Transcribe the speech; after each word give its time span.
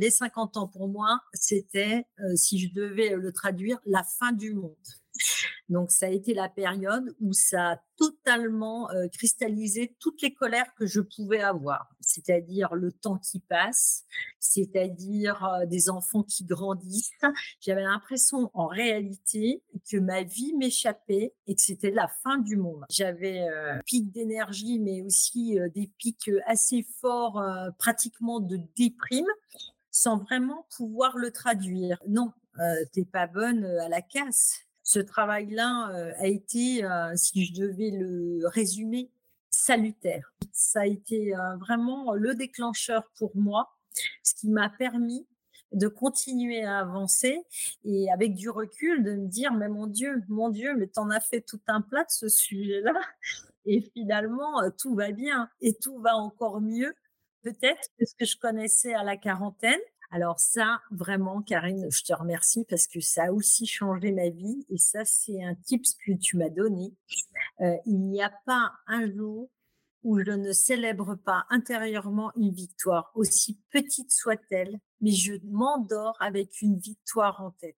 les 0.00 0.10
50 0.10 0.56
ans 0.56 0.66
pour 0.66 0.88
moi, 0.88 1.20
c'était, 1.34 2.06
si 2.34 2.58
je 2.58 2.72
devais 2.72 3.10
le 3.10 3.32
traduire, 3.32 3.78
la 3.84 4.02
fin 4.02 4.32
du 4.32 4.54
monde. 4.54 4.74
Donc, 5.68 5.90
ça 5.90 6.06
a 6.06 6.08
été 6.08 6.34
la 6.34 6.48
période 6.48 7.14
où 7.20 7.32
ça 7.32 7.72
a 7.72 7.82
totalement 7.96 8.88
cristallisé 9.12 9.94
toutes 10.00 10.22
les 10.22 10.32
colères 10.32 10.72
que 10.74 10.86
je 10.86 11.00
pouvais 11.00 11.42
avoir, 11.42 11.94
c'est-à-dire 12.00 12.74
le 12.74 12.90
temps 12.90 13.18
qui 13.18 13.40
passe, 13.40 14.04
c'est-à-dire 14.38 15.46
des 15.66 15.90
enfants 15.90 16.22
qui 16.22 16.44
grandissent. 16.44 17.12
J'avais 17.60 17.82
l'impression 17.82 18.50
en 18.54 18.66
réalité 18.66 19.62
que 19.90 19.98
ma 19.98 20.22
vie 20.22 20.54
m'échappait 20.54 21.34
et 21.46 21.54
que 21.54 21.60
c'était 21.60 21.90
la 21.90 22.08
fin 22.22 22.38
du 22.38 22.56
monde. 22.56 22.84
J'avais 22.88 23.40
un 23.40 23.80
pic 23.84 24.10
d'énergie, 24.10 24.78
mais 24.78 25.02
aussi 25.02 25.58
des 25.74 25.90
pics 25.98 26.30
assez 26.46 26.86
forts, 27.00 27.44
pratiquement 27.78 28.40
de 28.40 28.58
déprime 28.76 29.28
sans 29.90 30.18
vraiment 30.18 30.66
pouvoir 30.76 31.16
le 31.16 31.30
traduire. 31.30 31.98
Non, 32.08 32.32
t'es 32.92 33.04
pas 33.04 33.26
bonne 33.26 33.64
à 33.64 33.88
la 33.88 34.02
casse 34.02 34.66
ce 34.90 34.98
travail-là 34.98 35.90
euh, 35.92 36.12
a 36.18 36.26
été, 36.26 36.84
euh, 36.84 37.12
si 37.14 37.44
je 37.44 37.54
devais 37.54 37.90
le 37.90 38.40
résumer, 38.48 39.10
salutaire. 39.48 40.32
Ça 40.52 40.80
a 40.80 40.86
été 40.86 41.36
euh, 41.36 41.56
vraiment 41.58 42.14
le 42.14 42.34
déclencheur 42.34 43.04
pour 43.16 43.30
moi, 43.36 43.70
ce 44.24 44.34
qui 44.34 44.48
m'a 44.48 44.68
permis 44.68 45.28
de 45.72 45.86
continuer 45.86 46.64
à 46.64 46.80
avancer 46.80 47.40
et 47.84 48.10
avec 48.10 48.34
du 48.34 48.50
recul 48.50 49.04
de 49.04 49.12
me 49.12 49.28
dire 49.28 49.52
mais 49.52 49.68
mon 49.68 49.86
Dieu, 49.86 50.24
mon 50.28 50.48
Dieu, 50.48 50.74
mais 50.76 50.88
t'en 50.88 51.08
as 51.10 51.20
fait 51.20 51.40
tout 51.40 51.60
un 51.68 51.80
plat 51.80 52.02
de 52.02 52.10
ce 52.10 52.28
sujet-là 52.28 53.00
et 53.66 53.80
finalement 53.94 54.68
tout 54.76 54.96
va 54.96 55.12
bien 55.12 55.48
et 55.60 55.74
tout 55.74 56.00
va 56.00 56.16
encore 56.16 56.60
mieux 56.60 56.92
peut-être 57.42 57.88
que 57.98 58.04
ce 58.04 58.14
que 58.14 58.24
je 58.24 58.36
connaissais 58.36 58.94
à 58.94 59.04
la 59.04 59.16
quarantaine 59.16 59.80
alors 60.12 60.40
ça, 60.40 60.80
vraiment, 60.90 61.40
Karine, 61.40 61.86
je 61.88 62.02
te 62.02 62.12
remercie 62.12 62.66
parce 62.68 62.88
que 62.88 62.98
ça 62.98 63.26
a 63.26 63.32
aussi 63.32 63.64
changé 63.64 64.10
ma 64.10 64.28
vie 64.28 64.66
et 64.68 64.76
ça, 64.76 65.04
c'est 65.04 65.40
un 65.44 65.54
tips 65.54 65.94
que 66.04 66.12
tu 66.20 66.36
m'as 66.36 66.48
donné. 66.48 66.92
Euh, 67.60 67.76
il 67.86 68.00
n'y 68.00 68.20
a 68.20 68.32
pas 68.44 68.72
un 68.88 69.08
jour 69.08 69.48
où 70.02 70.18
je 70.18 70.32
ne 70.32 70.50
célèbre 70.50 71.14
pas 71.14 71.44
intérieurement 71.48 72.32
une 72.36 72.50
victoire, 72.50 73.12
aussi 73.14 73.60
petite 73.70 74.10
soit-elle, 74.10 74.80
mais 75.00 75.12
je 75.12 75.34
m'endors 75.44 76.16
avec 76.18 76.60
une 76.60 76.76
victoire 76.76 77.40
en 77.40 77.52
tête. 77.52 77.76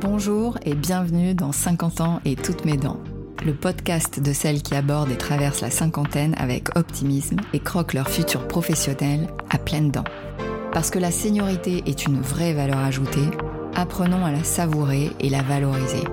Bonjour 0.00 0.56
et 0.64 0.74
bienvenue 0.74 1.34
dans 1.34 1.52
50 1.52 2.00
ans 2.00 2.20
et 2.24 2.36
toutes 2.36 2.64
mes 2.64 2.78
dents 2.78 3.02
le 3.44 3.54
podcast 3.54 4.20
de 4.20 4.32
celles 4.32 4.62
qui 4.62 4.74
abordent 4.74 5.10
et 5.10 5.16
traversent 5.16 5.60
la 5.60 5.70
cinquantaine 5.70 6.34
avec 6.38 6.76
optimisme 6.76 7.36
et 7.52 7.60
croquent 7.60 7.94
leur 7.94 8.08
futur 8.08 8.46
professionnel 8.48 9.28
à 9.50 9.58
pleines 9.58 9.90
dents. 9.90 10.04
Parce 10.72 10.90
que 10.90 10.98
la 10.98 11.10
seniorité 11.10 11.82
est 11.86 12.06
une 12.06 12.20
vraie 12.20 12.52
valeur 12.52 12.78
ajoutée, 12.78 13.28
apprenons 13.74 14.24
à 14.24 14.32
la 14.32 14.44
savourer 14.44 15.10
et 15.20 15.30
la 15.30 15.42
valoriser. 15.42 16.04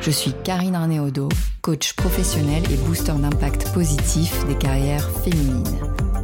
Je 0.00 0.10
suis 0.10 0.32
Karine 0.44 0.74
Arnéodo, 0.74 1.28
coach 1.62 1.94
professionnel 1.94 2.62
et 2.70 2.76
booster 2.76 3.14
d'impact 3.18 3.72
positif 3.72 4.46
des 4.46 4.56
carrières 4.56 5.08
féminines. 5.24 5.78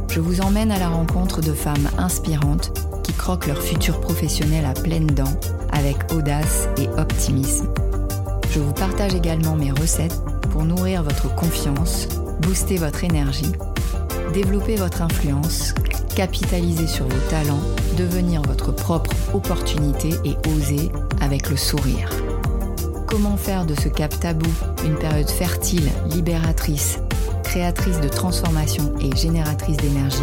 Je 0.09 0.19
vous 0.21 0.41
emmène 0.41 0.71
à 0.71 0.79
la 0.79 0.87
rencontre 0.87 1.41
de 1.41 1.51
femmes 1.51 1.89
inspirantes 1.97 2.71
qui 3.03 3.13
croquent 3.13 3.47
leur 3.47 3.61
futur 3.61 3.99
professionnel 3.99 4.65
à 4.65 4.73
pleines 4.73 5.07
dents 5.07 5.39
avec 5.73 6.13
audace 6.13 6.69
et 6.77 6.87
optimisme 6.97 7.67
je 8.55 8.61
vous 8.61 8.71
partage 8.71 9.13
également 9.13 9.55
mes 9.57 9.71
recettes 9.71 10.17
pour 10.51 10.63
nourrir 10.63 11.03
votre 11.03 11.33
confiance, 11.35 12.07
booster 12.39 12.77
votre 12.77 13.03
énergie, 13.03 13.51
développer 14.33 14.77
votre 14.77 15.01
influence, 15.01 15.73
capitaliser 16.15 16.87
sur 16.87 17.03
vos 17.05 17.29
talents, 17.29 17.59
devenir 17.97 18.41
votre 18.43 18.71
propre 18.71 19.11
opportunité 19.33 20.11
et 20.23 20.37
oser 20.55 20.89
avec 21.19 21.49
le 21.49 21.57
sourire. 21.57 22.09
Comment 23.07 23.35
faire 23.35 23.65
de 23.65 23.75
ce 23.75 23.89
cap 23.89 24.17
tabou 24.17 24.49
une 24.85 24.95
période 24.95 25.29
fertile, 25.29 25.89
libératrice, 26.09 26.99
créatrice 27.43 27.99
de 27.99 28.07
transformation 28.07 28.93
et 29.01 29.13
génératrice 29.17 29.77
d'énergie? 29.77 30.21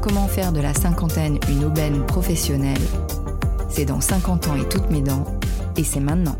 Comment 0.00 0.26
faire 0.26 0.52
de 0.52 0.60
la 0.60 0.72
cinquantaine 0.72 1.38
une 1.50 1.66
aubaine 1.66 2.06
professionnelle? 2.06 2.80
C'est 3.68 3.84
dans 3.84 4.00
50 4.00 4.48
ans 4.48 4.56
et 4.56 4.66
toutes 4.70 4.90
mes 4.90 5.02
dents, 5.02 5.26
et 5.76 5.84
c'est 5.84 6.00
maintenant. 6.00 6.38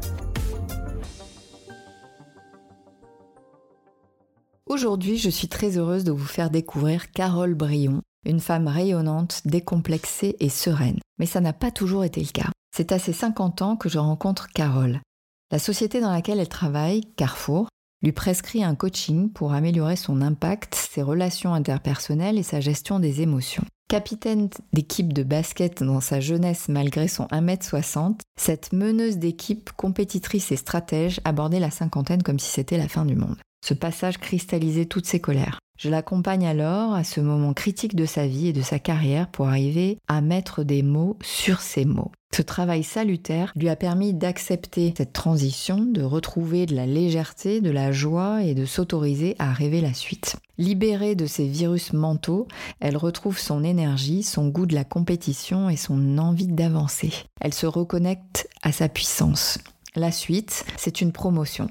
Aujourd'hui, 4.73 5.19
je 5.19 5.29
suis 5.29 5.49
très 5.49 5.77
heureuse 5.77 6.03
de 6.03 6.13
vous 6.13 6.25
faire 6.25 6.49
découvrir 6.49 7.13
Carole 7.13 7.53
Brion, 7.53 8.01
une 8.25 8.41
femme 8.41 8.69
rayonnante, 8.69 9.43
décomplexée 9.45 10.35
et 10.41 10.49
sereine. 10.49 10.99
Mais 11.19 11.27
ça 11.27 11.43
n'a 11.43 11.53
pas 11.53 11.71
toujours 11.71 12.05
été 12.05 12.23
le 12.23 12.33
cas. 12.33 12.51
C'est 12.75 12.91
à 12.91 12.99
ses 12.99 13.13
50 13.13 13.61
ans 13.61 13.77
que 13.77 13.91
je 13.91 13.99
rencontre 13.99 14.49
Carole. 14.49 15.03
La 15.51 15.59
société 15.59 16.01
dans 16.01 16.11
laquelle 16.11 16.41
elle 16.41 16.49
travaille, 16.49 17.03
Carrefour, 17.17 17.69
lui 18.03 18.13
prescrit 18.13 18.65
un 18.65 18.75
coaching 18.75 19.29
pour 19.31 19.53
améliorer 19.53 19.97
son 19.97 20.23
impact, 20.23 20.75
ses 20.75 21.03
relations 21.03 21.53
interpersonnelles 21.53 22.39
et 22.39 22.43
sa 22.43 22.61
gestion 22.61 22.99
des 22.99 23.21
émotions. 23.21 23.67
Capitaine 23.91 24.49
d'équipe 24.73 25.13
de 25.13 25.23
basket 25.23 25.83
dans 25.83 26.01
sa 26.01 26.19
jeunesse 26.21 26.71
malgré 26.71 27.09
son 27.09 27.27
1m60, 27.27 28.21
cette 28.41 28.73
meneuse 28.73 29.19
d'équipe, 29.19 29.71
compétitrice 29.73 30.51
et 30.51 30.57
stratège 30.57 31.21
abordait 31.27 31.61
la 31.61 31.71
cinquantaine 31.71 32.23
comme 32.23 32.39
si 32.39 32.51
c'était 32.51 32.79
la 32.79 32.89
fin 32.89 33.05
du 33.05 33.17
monde. 33.17 33.37
Ce 33.65 33.75
passage 33.75 34.19
cristallisait 34.19 34.87
toutes 34.87 35.07
ses 35.07 35.21
colères. 35.21 35.61
Je 35.79 35.89
l'accompagne 35.89 36.47
alors 36.47 36.95
à 36.95 37.03
ce 37.03 37.21
moment 37.21 37.55
critique 37.55 37.97
de 37.97 38.07
sa 38.07 38.27
vie 38.27 38.49
et 38.49 38.53
de 38.53 38.63
sa 38.63 38.79
carrière 38.79 39.29
pour 39.29 39.49
arriver 39.49 39.99
à 40.07 40.21
mettre 40.21 40.63
des 40.63 40.83
mots 40.83 41.17
sur 41.23 41.61
ces 41.61 41.85
mots. 41.85 42.13
Ce 42.35 42.41
travail 42.41 42.83
salutaire 42.83 43.53
lui 43.57 43.69
a 43.69 43.77
permis 43.77 44.15
d'accepter 44.15 44.95
cette 44.97 45.13
transition, 45.13 45.79
de 45.79 46.03
retrouver 46.03 46.67
de 46.67 46.75
la 46.75 46.87
légèreté, 46.87 47.61
de 47.61 47.71
la 47.71 47.93
joie 47.93 48.43
et 48.43 48.55
de 48.55 48.65
s'autoriser 48.65 49.37
à 49.39 49.53
rêver 49.53 49.81
la 49.81 49.93
suite. 49.93 50.37
Libérée 50.57 51.15
de 51.15 51.27
ses 51.27 51.47
virus 51.47 51.93
mentaux, 51.93 52.47
elle 52.81 52.97
retrouve 52.97 53.39
son 53.39 53.65
énergie, 53.65 54.23
son 54.23 54.49
goût 54.49 54.67
de 54.67 54.75
la 54.75 54.85
compétition 54.85 55.69
et 55.69 55.77
son 55.77 56.17
envie 56.19 56.47
d'avancer. 56.47 57.13
Elle 57.41 57.55
se 57.55 57.67
reconnecte 57.67 58.49
à 58.63 58.73
sa 58.73 58.89
puissance. 58.89 59.59
La 59.95 60.11
suite, 60.11 60.65
c'est 60.79 61.01
une 61.01 61.13
promotion. 61.13 61.69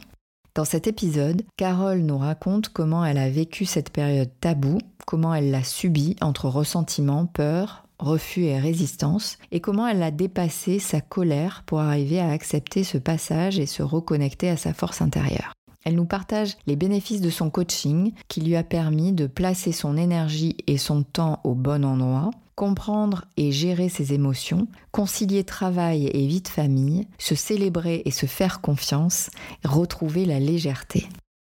Dans 0.53 0.65
cet 0.65 0.85
épisode, 0.85 1.43
Carole 1.55 1.99
nous 1.99 2.17
raconte 2.17 2.69
comment 2.69 3.05
elle 3.05 3.17
a 3.17 3.29
vécu 3.29 3.63
cette 3.63 3.89
période 3.89 4.31
taboue, 4.41 4.79
comment 5.07 5.33
elle 5.33 5.49
l'a 5.49 5.63
subie 5.63 6.17
entre 6.19 6.49
ressentiment, 6.49 7.25
peur, 7.25 7.85
refus 7.99 8.43
et 8.43 8.59
résistance, 8.59 9.37
et 9.53 9.61
comment 9.61 9.87
elle 9.87 10.03
a 10.03 10.11
dépassé 10.11 10.79
sa 10.79 10.99
colère 10.99 11.63
pour 11.65 11.79
arriver 11.79 12.19
à 12.19 12.31
accepter 12.31 12.83
ce 12.83 12.97
passage 12.97 13.59
et 13.59 13.65
se 13.65 13.81
reconnecter 13.81 14.49
à 14.49 14.57
sa 14.57 14.73
force 14.73 15.01
intérieure. 15.01 15.53
Elle 15.85 15.95
nous 15.95 16.05
partage 16.05 16.57
les 16.67 16.75
bénéfices 16.75 17.21
de 17.21 17.29
son 17.29 17.49
coaching 17.49 18.11
qui 18.27 18.41
lui 18.41 18.57
a 18.57 18.63
permis 18.63 19.13
de 19.13 19.27
placer 19.27 19.71
son 19.71 19.95
énergie 19.95 20.57
et 20.67 20.77
son 20.77 21.03
temps 21.03 21.39
au 21.45 21.55
bon 21.55 21.85
endroit, 21.85 22.29
comprendre 22.55 23.25
et 23.37 23.51
gérer 23.51 23.89
ses 23.89 24.13
émotions, 24.13 24.67
concilier 24.91 25.43
travail 25.43 26.07
et 26.07 26.27
vie 26.27 26.41
de 26.41 26.47
famille, 26.47 27.07
se 27.17 27.35
célébrer 27.35 28.01
et 28.05 28.11
se 28.11 28.25
faire 28.25 28.61
confiance, 28.61 29.29
retrouver 29.63 30.25
la 30.25 30.39
légèreté. 30.39 31.07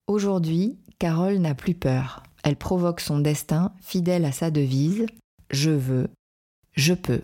Aujourd'hui, 0.08 0.78
Carole 1.00 1.38
n'a 1.38 1.56
plus 1.56 1.76
peur. 1.76 2.24
Elle 2.44 2.56
provoque 2.56 3.02
son 3.02 3.20
destin 3.20 3.74
fidèle 3.82 4.26
à 4.26 4.32
sa 4.32 4.52
devise⁇ 4.52 5.02
Je 5.50 5.72
veux, 5.72 6.10
je 6.74 6.94
peux⁇ 6.94 7.18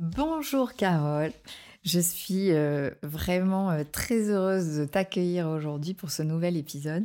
Bonjour 0.00 0.74
Carole, 0.74 1.32
je 1.84 2.00
suis 2.00 2.50
euh, 2.52 2.90
vraiment 3.02 3.70
euh, 3.70 3.84
très 3.90 4.30
heureuse 4.30 4.78
de 4.78 4.84
t'accueillir 4.86 5.48
aujourd'hui 5.48 5.94
pour 5.94 6.10
ce 6.10 6.22
nouvel 6.22 6.56
épisode. 6.56 7.04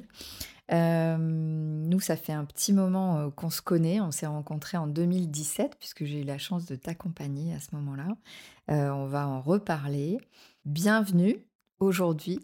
Euh, 0.72 1.18
nous, 1.18 2.00
ça 2.00 2.16
fait 2.16 2.34
un 2.34 2.46
petit 2.46 2.74
moment 2.74 3.18
euh, 3.18 3.30
qu'on 3.30 3.50
se 3.50 3.62
connaît. 3.62 4.00
On 4.02 4.12
s'est 4.12 4.28
rencontrés 4.28 4.78
en 4.78 4.88
2017 4.88 5.76
puisque 5.80 6.06
j'ai 6.06 6.22
eu 6.22 6.24
la 6.24 6.38
chance 6.38 6.66
de 6.66 6.76
t'accompagner 6.76 7.54
à 7.54 7.60
ce 7.60 7.76
moment-là. 7.76 8.08
Euh, 8.72 8.90
on 8.90 9.08
va 9.08 9.28
en 9.28 9.42
reparler. 9.42 10.20
Bienvenue 10.66 11.38
aujourd'hui 11.80 12.40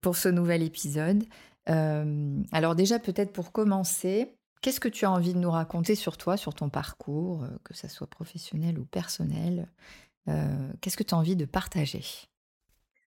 pour 0.00 0.16
ce 0.16 0.28
nouvel 0.28 0.62
épisode. 0.62 1.24
alors 1.66 2.74
déjà, 2.74 2.98
peut-être 2.98 3.32
pour 3.32 3.52
commencer, 3.52 4.34
qu'est-ce 4.62 4.80
que 4.80 4.88
tu 4.88 5.04
as 5.04 5.10
envie 5.10 5.34
de 5.34 5.38
nous 5.38 5.50
raconter 5.50 5.94
sur 5.94 6.16
toi, 6.16 6.36
sur 6.36 6.54
ton 6.54 6.70
parcours, 6.70 7.44
que 7.62 7.74
ce 7.74 7.88
soit 7.88 8.06
professionnel 8.06 8.78
ou 8.78 8.84
personnel? 8.84 9.68
Qu'est-ce 10.80 10.96
que 10.96 11.02
tu 11.02 11.14
as 11.14 11.18
envie 11.18 11.36
de 11.36 11.44
partager? 11.44 12.02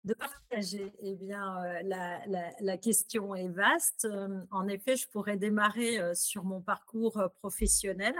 De 0.07 0.13
partager 0.13 0.93
Eh 0.99 1.15
bien, 1.15 1.63
euh, 1.63 2.53
la, 2.61 2.77
question 2.77 3.35
est 3.35 3.49
vaste. 3.49 4.05
Euh, 4.05 4.41
en 4.51 4.67
effet, 4.67 4.95
je 4.95 5.07
pourrais 5.09 5.37
démarrer 5.37 5.99
euh, 5.99 6.15
sur 6.15 6.43
mon 6.43 6.61
parcours 6.61 7.21
professionnel, 7.39 8.15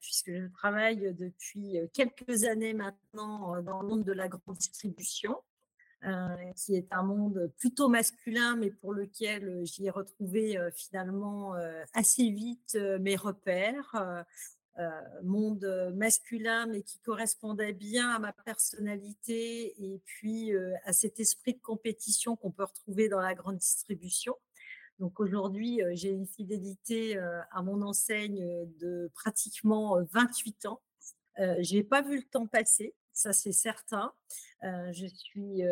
puisque 0.00 0.32
je 0.32 0.48
travaille 0.48 1.14
depuis 1.14 1.76
quelques 1.94 2.42
années 2.42 2.74
maintenant 2.74 3.62
dans 3.62 3.80
le 3.80 3.86
monde 3.86 4.02
de 4.02 4.12
la 4.12 4.26
grande 4.26 4.56
distribution, 4.56 5.36
qui 6.56 6.74
est 6.74 6.92
un 6.92 7.04
monde 7.04 7.52
plutôt 7.58 7.88
masculin, 7.88 8.56
mais 8.56 8.72
pour 8.72 8.92
lequel 8.92 9.64
j'y 9.66 9.86
ai 9.86 9.90
retrouvé 9.90 10.58
finalement 10.74 11.54
assez 11.94 12.28
vite 12.28 12.76
mes 12.98 13.14
repères 13.14 14.24
monde 15.22 15.92
masculin, 15.94 16.66
mais 16.66 16.82
qui 16.82 16.98
correspondait 17.00 17.72
bien 17.72 18.10
à 18.10 18.18
ma 18.18 18.32
personnalité 18.32 19.74
et 19.82 20.00
puis 20.04 20.52
à 20.84 20.92
cet 20.92 21.18
esprit 21.20 21.54
de 21.54 21.60
compétition 21.60 22.36
qu'on 22.36 22.50
peut 22.50 22.64
retrouver 22.64 23.08
dans 23.08 23.20
la 23.20 23.34
grande 23.34 23.56
distribution. 23.56 24.36
Donc 24.98 25.20
aujourd'hui, 25.20 25.80
j'ai 25.92 26.10
une 26.10 26.26
fidélité 26.26 27.18
à 27.18 27.62
mon 27.62 27.82
enseigne 27.82 28.44
de 28.78 29.10
pratiquement 29.14 29.96
28 30.12 30.66
ans. 30.66 30.80
Je 31.38 31.74
n'ai 31.74 31.82
pas 31.84 32.02
vu 32.02 32.16
le 32.16 32.24
temps 32.24 32.46
passer 32.46 32.94
ça 33.18 33.32
c'est 33.32 33.52
certain. 33.52 34.12
je 34.62 35.06
suis 35.06 35.62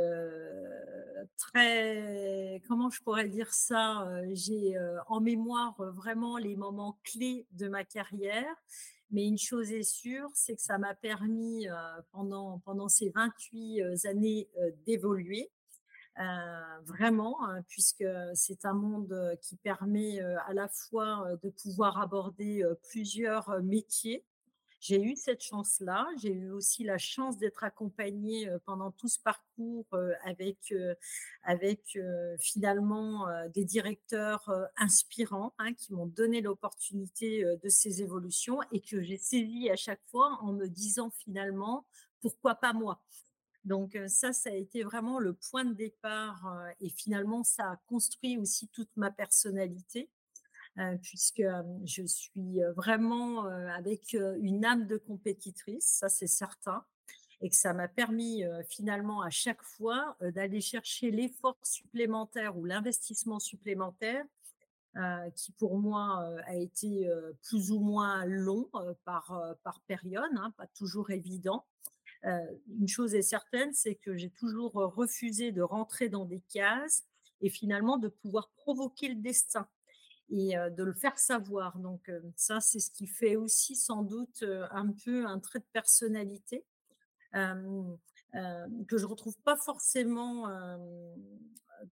très, 1.36 2.60
comment 2.66 2.90
je 2.90 3.00
pourrais 3.02 3.28
dire 3.28 3.52
ça 3.54 4.08
J'ai 4.32 4.76
en 5.06 5.20
mémoire 5.20 5.74
vraiment 5.78 6.38
les 6.38 6.56
moments 6.56 6.98
clés 7.04 7.46
de 7.52 7.68
ma 7.68 7.84
carrière. 7.84 8.54
Mais 9.10 9.26
une 9.26 9.38
chose 9.38 9.70
est 9.70 9.82
sûre, 9.82 10.28
c'est 10.34 10.56
que 10.56 10.62
ça 10.62 10.78
m'a 10.78 10.94
permis 10.94 11.66
pendant, 12.10 12.58
pendant 12.60 12.88
ces 12.88 13.10
28 13.10 13.82
années 14.04 14.48
d'évoluer. 14.84 15.50
vraiment, 16.84 17.36
hein, 17.46 17.62
puisque 17.68 18.04
c'est 18.34 18.64
un 18.64 18.74
monde 18.74 19.38
qui 19.42 19.56
permet 19.56 20.20
à 20.20 20.52
la 20.54 20.68
fois 20.68 21.28
de 21.42 21.50
pouvoir 21.50 22.00
aborder 22.00 22.64
plusieurs 22.90 23.62
métiers, 23.62 24.24
j'ai 24.86 25.02
eu 25.02 25.16
cette 25.16 25.42
chance-là. 25.42 26.06
J'ai 26.16 26.32
eu 26.32 26.50
aussi 26.50 26.84
la 26.84 26.96
chance 26.96 27.36
d'être 27.38 27.64
accompagnée 27.64 28.48
pendant 28.64 28.92
tout 28.92 29.08
ce 29.08 29.18
parcours 29.18 29.86
avec, 30.22 30.72
avec 31.42 31.98
finalement 32.38 33.26
des 33.52 33.64
directeurs 33.64 34.48
inspirants 34.76 35.54
hein, 35.58 35.74
qui 35.74 35.92
m'ont 35.92 36.06
donné 36.06 36.40
l'opportunité 36.40 37.44
de 37.44 37.68
ces 37.68 38.00
évolutions 38.00 38.60
et 38.70 38.80
que 38.80 39.02
j'ai 39.02 39.16
saisi 39.16 39.68
à 39.70 39.76
chaque 39.76 40.04
fois 40.06 40.38
en 40.40 40.52
me 40.52 40.68
disant 40.68 41.10
finalement 41.10 41.84
pourquoi 42.20 42.54
pas 42.54 42.72
moi? 42.72 43.02
Donc 43.64 43.98
ça, 44.06 44.32
ça 44.32 44.50
a 44.50 44.54
été 44.54 44.84
vraiment 44.84 45.18
le 45.18 45.32
point 45.32 45.64
de 45.64 45.74
départ 45.74 46.46
et 46.80 46.90
finalement 46.90 47.42
ça 47.42 47.72
a 47.72 47.76
construit 47.88 48.38
aussi 48.38 48.68
toute 48.68 48.96
ma 48.96 49.10
personnalité 49.10 50.08
puisque 51.02 51.42
je 51.84 52.02
suis 52.06 52.60
vraiment 52.76 53.44
avec 53.44 54.14
une 54.14 54.64
âme 54.64 54.86
de 54.86 54.96
compétitrice, 54.96 55.86
ça 55.86 56.08
c'est 56.08 56.26
certain, 56.26 56.84
et 57.40 57.48
que 57.48 57.56
ça 57.56 57.72
m'a 57.72 57.88
permis 57.88 58.44
finalement 58.68 59.22
à 59.22 59.30
chaque 59.30 59.62
fois 59.62 60.16
d'aller 60.20 60.60
chercher 60.60 61.10
l'effort 61.10 61.58
supplémentaire 61.62 62.56
ou 62.58 62.64
l'investissement 62.64 63.38
supplémentaire 63.38 64.24
qui 65.34 65.52
pour 65.52 65.78
moi 65.78 66.26
a 66.46 66.54
été 66.54 67.10
plus 67.42 67.70
ou 67.70 67.80
moins 67.80 68.24
long 68.26 68.68
par, 69.04 69.56
par 69.62 69.80
période, 69.82 70.30
hein, 70.36 70.52
pas 70.56 70.66
toujours 70.68 71.10
évident. 71.10 71.64
une 72.22 72.88
chose 72.88 73.14
est 73.14 73.22
certaine, 73.22 73.72
c'est 73.72 73.94
que 73.94 74.16
j'ai 74.16 74.30
toujours 74.30 74.72
refusé 74.72 75.52
de 75.52 75.62
rentrer 75.62 76.08
dans 76.08 76.24
des 76.24 76.40
cases 76.52 77.04
et 77.40 77.50
finalement 77.50 77.98
de 77.98 78.08
pouvoir 78.08 78.50
provoquer 78.56 79.08
le 79.08 79.16
destin 79.16 79.68
et 80.28 80.54
de 80.54 80.82
le 80.82 80.92
faire 80.92 81.18
savoir. 81.18 81.78
Donc 81.78 82.10
ça, 82.34 82.60
c'est 82.60 82.80
ce 82.80 82.90
qui 82.90 83.06
fait 83.06 83.36
aussi 83.36 83.76
sans 83.76 84.02
doute 84.02 84.44
un 84.70 84.92
peu 84.92 85.26
un 85.26 85.38
trait 85.38 85.60
de 85.60 85.66
personnalité 85.72 86.64
que 87.32 88.98
je 88.98 89.06
retrouve 89.06 89.38
pas 89.40 89.56
forcément 89.56 90.48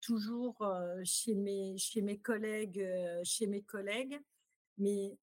toujours 0.01 0.67
chez 1.05 1.35
mes 1.35 1.77
chez 1.79 2.03
mes 2.03 2.19
collègues 2.19 2.87
chez 3.23 3.47
mes 3.47 3.63
collègues, 3.63 4.21
mais 4.79 5.17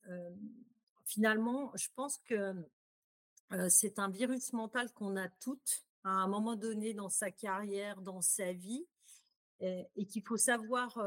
finalement, 1.05 1.71
je 1.75 1.89
pense 1.95 2.17
que 2.19 2.53
c'est 3.67 3.99
un 3.99 4.09
virus 4.09 4.53
mental 4.53 4.91
qu'on 4.93 5.17
a 5.17 5.27
toutes 5.27 5.85
à 6.03 6.09
un 6.09 6.27
moment 6.27 6.55
donné 6.55 6.93
dans 6.93 7.09
sa 7.09 7.29
carrière, 7.29 8.01
dans 8.01 8.21
sa 8.21 8.53
vie, 8.53 8.87
et, 9.61 10.05
qu'il 10.05 10.23
faut 10.23 10.37
savoir 10.37 10.97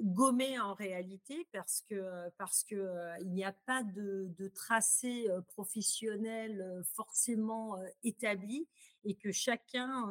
gommer 0.00 0.58
en 0.58 0.74
réalité 0.74 1.46
parce 1.52 1.82
que 1.82 2.30
parce 2.38 2.64
que 2.64 3.20
il 3.20 3.32
n'y 3.32 3.44
a 3.44 3.52
pas 3.66 3.82
de, 3.82 4.28
de 4.38 4.48
tracé 4.48 5.26
professionnel 5.48 6.82
forcément 6.94 7.76
établi 8.02 8.66
et 9.04 9.14
que 9.16 9.32
chacun 9.32 10.08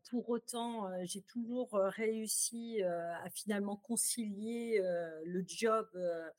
pour 0.10 0.30
autant, 0.30 0.90
j'ai 1.06 1.22
toujours 1.22 1.72
réussi 1.72 2.84
à 2.84 3.30
finalement 3.30 3.78
concilier 3.78 4.82
le 5.24 5.46
job 5.48 5.88
euh, 5.96 6.30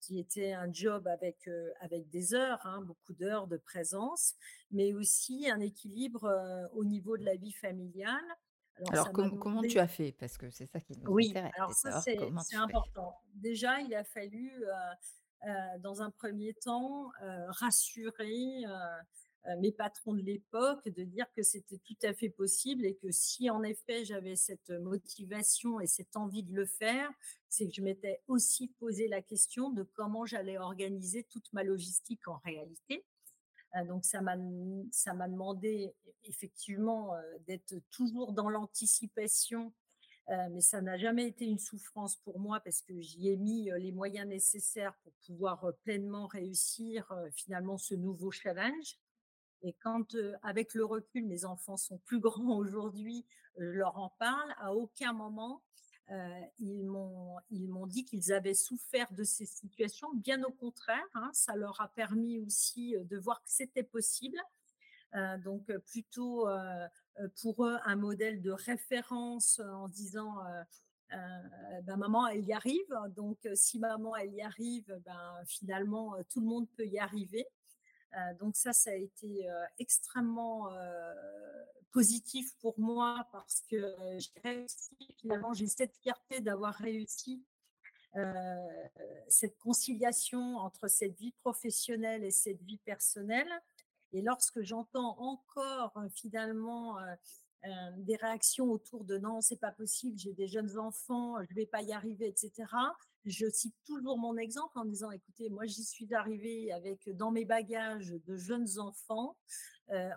qui 0.00 0.20
était 0.20 0.52
un 0.52 0.72
job 0.72 1.08
avec, 1.08 1.48
euh, 1.48 1.70
avec 1.80 2.08
des 2.10 2.32
heures, 2.32 2.64
hein, 2.64 2.80
beaucoup 2.82 3.12
d'heures 3.12 3.48
de 3.48 3.56
présence, 3.56 4.34
mais 4.70 4.92
aussi 4.92 5.50
un 5.50 5.60
équilibre 5.60 6.24
euh, 6.24 6.68
au 6.74 6.84
niveau 6.84 7.16
de 7.16 7.24
la 7.24 7.34
vie 7.34 7.52
familiale. 7.52 8.22
Alors, 8.90 9.10
comment 9.10 9.62
tu 9.62 9.78
as 9.78 9.88
fait? 9.88 10.12
Parce 10.12 10.36
que 10.36 10.50
c'est 10.50 10.66
ça 10.66 10.80
qui 10.80 10.92
nous 10.98 11.10
oui, 11.10 11.34
alors 11.56 11.72
ça 11.72 12.00
c'est 12.02 12.18
important. 12.54 13.16
Déjà, 13.34 13.80
il 13.80 13.94
a 13.94 14.04
fallu, 14.04 14.52
dans 15.80 16.02
un 16.02 16.10
premier 16.10 16.52
temps, 16.52 17.10
rassurer 17.48 18.64
euh, 18.66 19.00
mes 19.58 19.72
patrons 19.72 20.14
de 20.14 20.22
l'époque 20.22 20.88
de 20.88 21.04
dire 21.04 21.26
que 21.32 21.42
c'était 21.42 21.78
tout 21.78 21.96
à 22.02 22.12
fait 22.12 22.28
possible 22.28 22.84
et 22.84 22.96
que 22.96 23.10
si 23.10 23.48
en 23.48 23.62
effet 23.62 24.04
j'avais 24.04 24.36
cette 24.36 24.70
motivation 24.70 25.80
et 25.80 25.86
cette 25.86 26.16
envie 26.16 26.42
de 26.42 26.54
le 26.54 26.66
faire, 26.66 27.10
c'est 27.48 27.68
que 27.68 27.74
je 27.74 27.82
m'étais 27.82 28.22
aussi 28.26 28.68
posé 28.78 29.08
la 29.08 29.22
question 29.22 29.70
de 29.70 29.82
comment 29.82 30.26
j'allais 30.26 30.58
organiser 30.58 31.24
toute 31.24 31.52
ma 31.52 31.62
logistique 31.62 32.26
en 32.26 32.40
réalité. 32.44 33.04
Euh, 33.76 33.84
donc 33.84 34.04
ça 34.04 34.20
m'a 34.20 34.36
ça 34.90 35.14
m'a 35.14 35.28
demandé 35.28 35.94
effectivement 36.24 37.14
euh, 37.14 37.20
d'être 37.46 37.74
toujours 37.90 38.32
dans 38.32 38.48
l'anticipation 38.48 39.72
mais 40.50 40.60
ça 40.60 40.80
n'a 40.80 40.96
jamais 40.96 41.28
été 41.28 41.44
une 41.44 41.60
souffrance 41.60 42.16
pour 42.16 42.40
moi 42.40 42.58
parce 42.58 42.82
que 42.82 43.00
j'y 43.00 43.28
ai 43.28 43.36
mis 43.36 43.70
les 43.78 43.92
moyens 43.92 44.26
nécessaires 44.26 44.92
pour 45.04 45.12
pouvoir 45.24 45.64
pleinement 45.84 46.26
réussir 46.26 47.12
finalement 47.30 47.78
ce 47.78 47.94
nouveau 47.94 48.32
challenge. 48.32 48.98
Et 49.62 49.74
quand, 49.82 50.16
avec 50.42 50.74
le 50.74 50.84
recul, 50.84 51.26
mes 51.26 51.44
enfants 51.44 51.76
sont 51.76 51.98
plus 51.98 52.20
grands 52.20 52.56
aujourd'hui, 52.56 53.24
je 53.58 53.64
leur 53.64 53.98
en 53.98 54.10
parle, 54.18 54.54
à 54.58 54.74
aucun 54.74 55.12
moment 55.12 55.62
ils 56.60 56.84
m'ont 56.84 57.86
dit 57.86 58.04
qu'ils 58.04 58.32
avaient 58.32 58.54
souffert 58.54 59.12
de 59.12 59.24
ces 59.24 59.46
situations. 59.46 60.08
Bien 60.14 60.42
au 60.44 60.52
contraire, 60.52 61.04
hein, 61.14 61.30
ça 61.32 61.56
leur 61.56 61.80
a 61.80 61.88
permis 61.88 62.38
aussi 62.38 62.94
de 62.96 63.18
voir 63.18 63.42
que 63.42 63.50
c'était 63.50 63.82
possible. 63.82 64.38
donc 65.44 65.72
plutôt 65.90 66.46
pour 67.40 67.66
eux 67.66 67.76
un 67.84 67.96
modèle 67.96 68.40
de 68.40 68.52
référence 68.52 69.60
en 69.60 69.88
disant 69.88 70.36
ben 71.10 71.96
maman 71.96 72.28
elle 72.28 72.44
y 72.44 72.52
arrive. 72.52 72.94
Donc 73.16 73.38
si 73.54 73.78
maman 73.78 74.14
elle 74.16 74.34
y 74.34 74.42
arrive, 74.42 74.86
ben 75.04 75.44
finalement 75.46 76.16
tout 76.28 76.40
le 76.40 76.46
monde 76.46 76.68
peut 76.76 76.86
y 76.86 76.98
arriver. 76.98 77.46
Donc 78.38 78.56
ça, 78.56 78.72
ça 78.72 78.90
a 78.90 78.94
été 78.94 79.48
extrêmement 79.78 80.70
positif 81.90 82.54
pour 82.58 82.78
moi 82.78 83.26
parce 83.32 83.62
que 83.70 83.94
j'ai 84.18 84.40
réussi, 84.42 84.96
finalement, 85.18 85.52
j'ai 85.54 85.66
cette 85.66 85.96
fierté 85.96 86.40
d'avoir 86.40 86.74
réussi 86.74 87.44
cette 89.28 89.58
conciliation 89.58 90.56
entre 90.56 90.88
cette 90.88 91.18
vie 91.18 91.32
professionnelle 91.42 92.24
et 92.24 92.30
cette 92.30 92.62
vie 92.62 92.78
personnelle. 92.78 93.50
Et 94.12 94.22
lorsque 94.22 94.62
j'entends 94.62 95.18
encore 95.18 95.92
finalement 96.14 96.96
des 97.98 98.16
réactions 98.16 98.70
autour 98.70 99.04
de 99.04 99.18
non, 99.18 99.40
c'est 99.40 99.60
pas 99.60 99.72
possible, 99.72 100.18
j'ai 100.18 100.32
des 100.32 100.46
jeunes 100.46 100.78
enfants, 100.78 101.36
je 101.48 101.54
vais 101.54 101.66
pas 101.66 101.82
y 101.82 101.92
arriver, 101.92 102.28
etc. 102.28 102.52
Je 103.24 103.48
cite 103.50 103.74
toujours 103.84 104.18
mon 104.18 104.36
exemple 104.36 104.78
en 104.78 104.84
disant, 104.84 105.10
écoutez, 105.10 105.50
moi 105.50 105.66
j'y 105.66 105.84
suis 105.84 106.14
arrivée 106.14 106.70
avec 106.72 107.08
dans 107.16 107.32
mes 107.32 107.44
bagages 107.44 108.14
de 108.26 108.36
jeunes 108.36 108.78
enfants, 108.78 109.36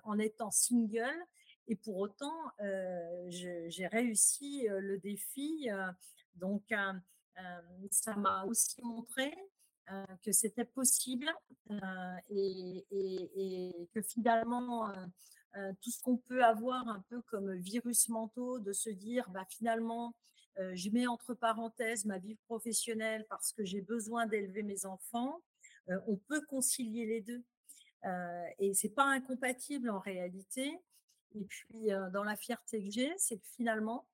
en 0.03 0.19
étant 0.19 0.51
single, 0.51 1.25
et 1.67 1.75
pour 1.75 1.97
autant, 1.97 2.35
j'ai 3.29 3.87
réussi 3.87 4.67
le 4.67 4.97
défi. 4.97 5.69
donc, 6.35 6.63
ça 7.91 8.15
m'a 8.15 8.43
aussi 8.45 8.81
montré 8.83 9.33
que 10.23 10.31
c'était 10.31 10.65
possible 10.65 11.31
et, 12.29 12.85
et, 12.91 13.89
que 13.93 14.01
finalement, 14.01 14.91
tout 15.81 15.91
ce 15.91 16.01
qu'on 16.03 16.17
peut 16.17 16.43
avoir 16.43 16.87
un 16.87 17.03
peu 17.09 17.21
comme 17.23 17.53
virus 17.55 18.09
mentaux, 18.09 18.59
de 18.59 18.73
se 18.73 18.89
dire, 18.89 19.29
bah, 19.31 19.45
finalement, 19.49 20.15
je 20.73 20.89
mets 20.89 21.07
entre 21.07 21.33
parenthèses 21.33 22.05
ma 22.05 22.17
vie 22.17 22.35
professionnelle 22.35 23.25
parce 23.29 23.51
que 23.53 23.63
j'ai 23.63 23.81
besoin 23.81 24.25
d'élever 24.27 24.63
mes 24.63 24.85
enfants, 24.85 25.41
on 26.07 26.17
peut 26.17 26.41
concilier 26.41 27.05
les 27.05 27.21
deux. 27.21 27.43
et 28.59 28.73
c'est 28.73 28.89
pas 28.89 29.05
incompatible 29.05 29.89
en 29.89 29.99
réalité. 29.99 30.79
Et 31.35 31.45
puis, 31.45 31.89
dans 32.13 32.23
la 32.23 32.35
fierté 32.35 32.83
que 32.83 32.91
j'ai, 32.91 33.13
c'est 33.17 33.37
que 33.37 33.47
finalement, 33.55 34.07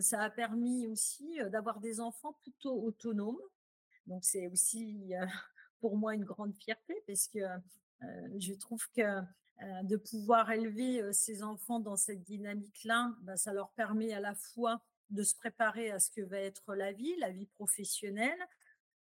ça 0.00 0.22
a 0.22 0.30
permis 0.30 0.86
aussi 0.86 1.38
d'avoir 1.50 1.80
des 1.80 2.00
enfants 2.00 2.34
plutôt 2.42 2.82
autonomes. 2.82 3.40
Donc, 4.06 4.24
c'est 4.24 4.48
aussi 4.48 5.12
pour 5.80 5.96
moi 5.96 6.14
une 6.14 6.24
grande 6.24 6.54
fierté 6.54 7.02
parce 7.06 7.28
que 7.28 7.40
je 8.38 8.54
trouve 8.54 8.86
que 8.94 9.20
de 9.84 9.96
pouvoir 9.96 10.50
élever 10.50 11.12
ces 11.12 11.42
enfants 11.42 11.80
dans 11.80 11.96
cette 11.96 12.22
dynamique-là, 12.22 13.14
bah, 13.22 13.36
ça 13.36 13.52
leur 13.52 13.70
permet 13.70 14.12
à 14.12 14.20
la 14.20 14.34
fois 14.34 14.82
de 15.10 15.22
se 15.22 15.34
préparer 15.34 15.90
à 15.90 15.98
ce 15.98 16.10
que 16.10 16.20
va 16.20 16.38
être 16.38 16.74
la 16.74 16.92
vie, 16.92 17.16
la 17.18 17.30
vie 17.30 17.46
professionnelle, 17.46 18.38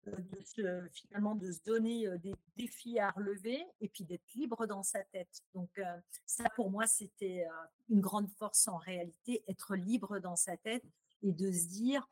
de 0.06 0.88
finalement 0.92 1.34
de 1.34 1.50
se 1.50 1.62
donner 1.62 2.06
des 2.18 2.34
défis 2.56 2.99
à 2.99 3.11
relever 3.11 3.64
et 3.80 3.88
puis 3.88 4.04
d'être 4.04 4.34
libre 4.34 4.66
dans 4.66 4.82
sa 4.82 5.02
tête. 5.04 5.42
Donc 5.54 5.80
ça 6.26 6.44
pour 6.56 6.70
moi 6.70 6.87
c'était 6.87 7.46
une 7.88 8.00
grande 8.00 8.28
force 8.38 8.68
en 8.68 8.76
réalité, 8.76 9.42
être 9.49 9.75
libre 9.75 10.18
dans 10.18 10.37
sa 10.37 10.56
tête 10.56 10.84
et 11.23 11.32
de 11.32 11.50
se 11.50 11.68
dire 11.68 12.08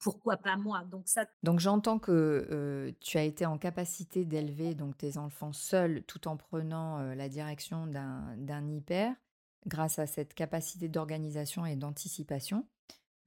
pourquoi 0.00 0.36
pas 0.36 0.56
moi? 0.56 0.84
Donc 0.84 1.02
ça. 1.06 1.26
Donc 1.42 1.60
j'entends 1.60 1.98
que 1.98 2.94
tu 3.00 3.18
as 3.18 3.22
été 3.22 3.46
en 3.46 3.58
capacité 3.58 4.24
d'élever 4.24 4.74
donc 4.74 4.96
tes 4.96 5.18
enfants 5.18 5.52
seuls 5.52 6.02
tout 6.04 6.28
en 6.28 6.36
prenant 6.36 7.00
la 7.14 7.28
direction 7.28 7.86
d'un 7.86 8.68
hyper 8.68 9.14
grâce 9.66 9.98
à 9.98 10.06
cette 10.06 10.34
capacité 10.34 10.88
d'organisation 10.88 11.66
et 11.66 11.76
d'anticipation 11.76 12.66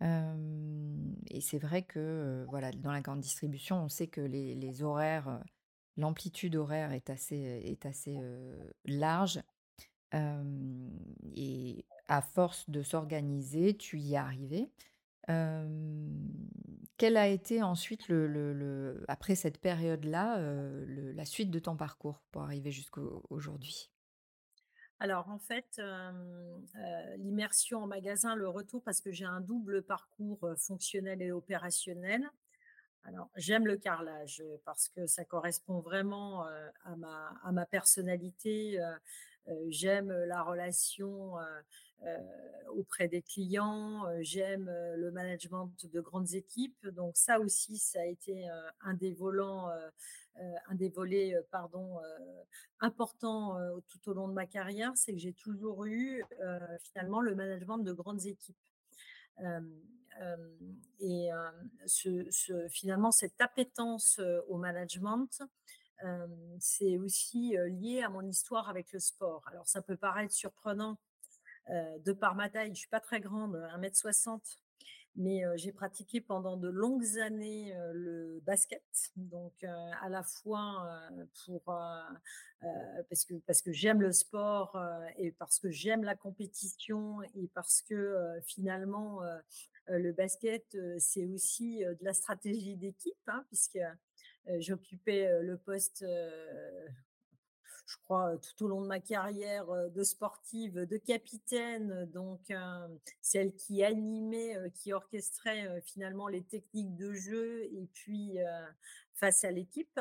et 0.01 1.41
c'est 1.41 1.59
vrai 1.59 1.83
que, 1.83 2.45
voilà, 2.49 2.71
dans 2.71 2.91
la 2.91 3.01
grande 3.01 3.21
distribution, 3.21 3.83
on 3.83 3.89
sait 3.89 4.07
que 4.07 4.21
les 4.21 4.83
horaires, 4.83 5.41
l'amplitude 5.97 6.55
horaire 6.55 6.91
est 6.91 7.09
assez, 7.09 7.35
est 7.35 7.85
assez, 7.85 8.19
large. 8.85 9.41
et 10.13 11.85
à 12.07 12.21
force 12.21 12.69
de 12.69 12.83
s'organiser, 12.83 13.77
tu 13.77 13.99
y 13.99 14.13
es 14.13 14.17
arrivé. 14.17 14.69
Quelle 15.27 17.17
a 17.17 17.27
été 17.27 17.63
ensuite 17.63 18.07
le 18.07 19.03
après 19.07 19.35
cette 19.35 19.59
période-là, 19.59 20.39
la 20.87 21.25
suite 21.25 21.51
de 21.51 21.59
ton 21.59 21.75
parcours 21.75 22.23
pour 22.31 22.43
arriver 22.43 22.71
jusqu'aujourd'hui? 22.71 23.89
Alors 24.99 25.29
en 25.29 25.39
fait, 25.39 25.81
l'immersion 27.17 27.83
en 27.83 27.87
magasin, 27.87 28.35
le 28.35 28.47
retour, 28.47 28.81
parce 28.83 29.01
que 29.01 29.11
j'ai 29.11 29.25
un 29.25 29.41
double 29.41 29.81
parcours 29.81 30.47
fonctionnel 30.57 31.21
et 31.21 31.31
opérationnel. 31.31 32.29
Alors 33.03 33.29
j'aime 33.35 33.67
le 33.67 33.75
carrelage 33.75 34.41
parce 34.63 34.87
que 34.87 35.05
ça 35.07 35.25
correspond 35.25 35.81
vraiment 35.81 36.45
à 36.85 36.95
ma, 36.95 37.37
à 37.43 37.51
ma 37.51 37.65
personnalité. 37.65 38.79
J'aime 39.67 40.11
la 40.11 40.41
relation 40.43 41.35
auprès 42.69 43.07
des 43.07 43.21
clients, 43.21 44.05
j'aime 44.21 44.65
le 44.95 45.11
management 45.11 45.71
de 45.83 46.01
grandes 46.01 46.33
équipes. 46.33 46.87
Donc 46.89 47.17
ça 47.17 47.39
aussi, 47.39 47.77
ça 47.77 48.01
a 48.01 48.05
été 48.05 48.47
un 48.81 48.93
des 48.93 49.13
volants 49.13 49.69
un 50.67 50.75
des 50.75 50.89
volets 50.89 51.35
pardon, 51.51 51.99
importants 52.79 53.57
tout 53.87 54.09
au 54.09 54.13
long 54.13 54.27
de 54.27 54.33
ma 54.33 54.45
carrière, 54.45 54.91
c'est 54.95 55.13
que 55.13 55.19
j'ai 55.19 55.33
toujours 55.33 55.85
eu 55.85 56.23
finalement 56.81 57.21
le 57.21 57.35
management 57.35 57.77
de 57.79 57.93
grandes 57.93 58.25
équipes. 58.25 58.57
et 60.99 61.29
finalement, 62.69 63.11
cette 63.11 63.39
appétence 63.41 64.19
au 64.47 64.57
management, 64.57 65.43
c'est 66.59 66.97
aussi 66.97 67.55
lié 67.69 68.01
à 68.03 68.09
mon 68.09 68.27
histoire 68.27 68.69
avec 68.69 68.91
le 68.91 68.99
sport. 68.99 69.43
Alors, 69.47 69.67
ça 69.67 69.81
peut 69.81 69.97
paraître 69.97 70.33
surprenant 70.33 70.97
de 71.69 72.11
par 72.11 72.35
ma 72.35 72.49
taille, 72.49 72.71
je 72.73 72.79
suis 72.79 72.89
pas 72.89 72.99
très 72.99 73.21
grande, 73.21 73.55
1m60, 73.77 74.57
mais 75.15 75.43
j'ai 75.55 75.71
pratiqué 75.71 76.19
pendant 76.21 76.57
de 76.57 76.67
longues 76.67 77.19
années 77.19 77.73
le 77.93 78.41
basket, 78.45 78.83
donc 79.15 79.53
à 79.63 80.09
la 80.09 80.23
fois 80.23 80.89
pour 81.45 81.61
parce 83.09 83.23
que 83.25 83.35
parce 83.45 83.61
que 83.61 83.71
j'aime 83.71 84.01
le 84.01 84.11
sport 84.11 84.77
et 85.17 85.31
parce 85.31 85.59
que 85.59 85.69
j'aime 85.69 86.03
la 86.03 86.15
compétition 86.15 87.21
et 87.35 87.47
parce 87.53 87.81
que 87.81 88.17
finalement 88.43 89.21
le 89.87 90.11
basket 90.11 90.77
c'est 90.97 91.27
aussi 91.27 91.79
de 91.79 92.03
la 92.03 92.13
stratégie 92.13 92.75
d'équipe 92.75 93.15
hein, 93.27 93.45
puisque 93.49 93.79
j'occupais 94.59 95.41
le 95.41 95.57
poste 95.57 96.05
je 97.85 97.97
crois, 97.97 98.37
tout 98.37 98.65
au 98.65 98.67
long 98.67 98.81
de 98.81 98.87
ma 98.87 98.99
carrière 98.99 99.67
de 99.91 100.03
sportive, 100.03 100.79
de 100.79 100.97
capitaine, 100.97 102.05
donc 102.13 102.51
celle 103.21 103.53
qui 103.55 103.83
animait, 103.83 104.55
qui 104.73 104.93
orchestrait 104.93 105.81
finalement 105.81 106.27
les 106.27 106.43
techniques 106.43 106.95
de 106.95 107.13
jeu 107.13 107.63
et 107.63 107.87
puis 107.91 108.37
face 109.13 109.43
à 109.43 109.51
l'équipe 109.51 109.99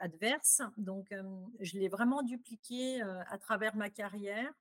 adverse. 0.00 0.62
Donc, 0.76 1.14
je 1.60 1.78
l'ai 1.78 1.88
vraiment 1.88 2.22
dupliqué 2.22 3.00
à 3.00 3.38
travers 3.38 3.76
ma 3.76 3.90
carrière. 3.90 4.52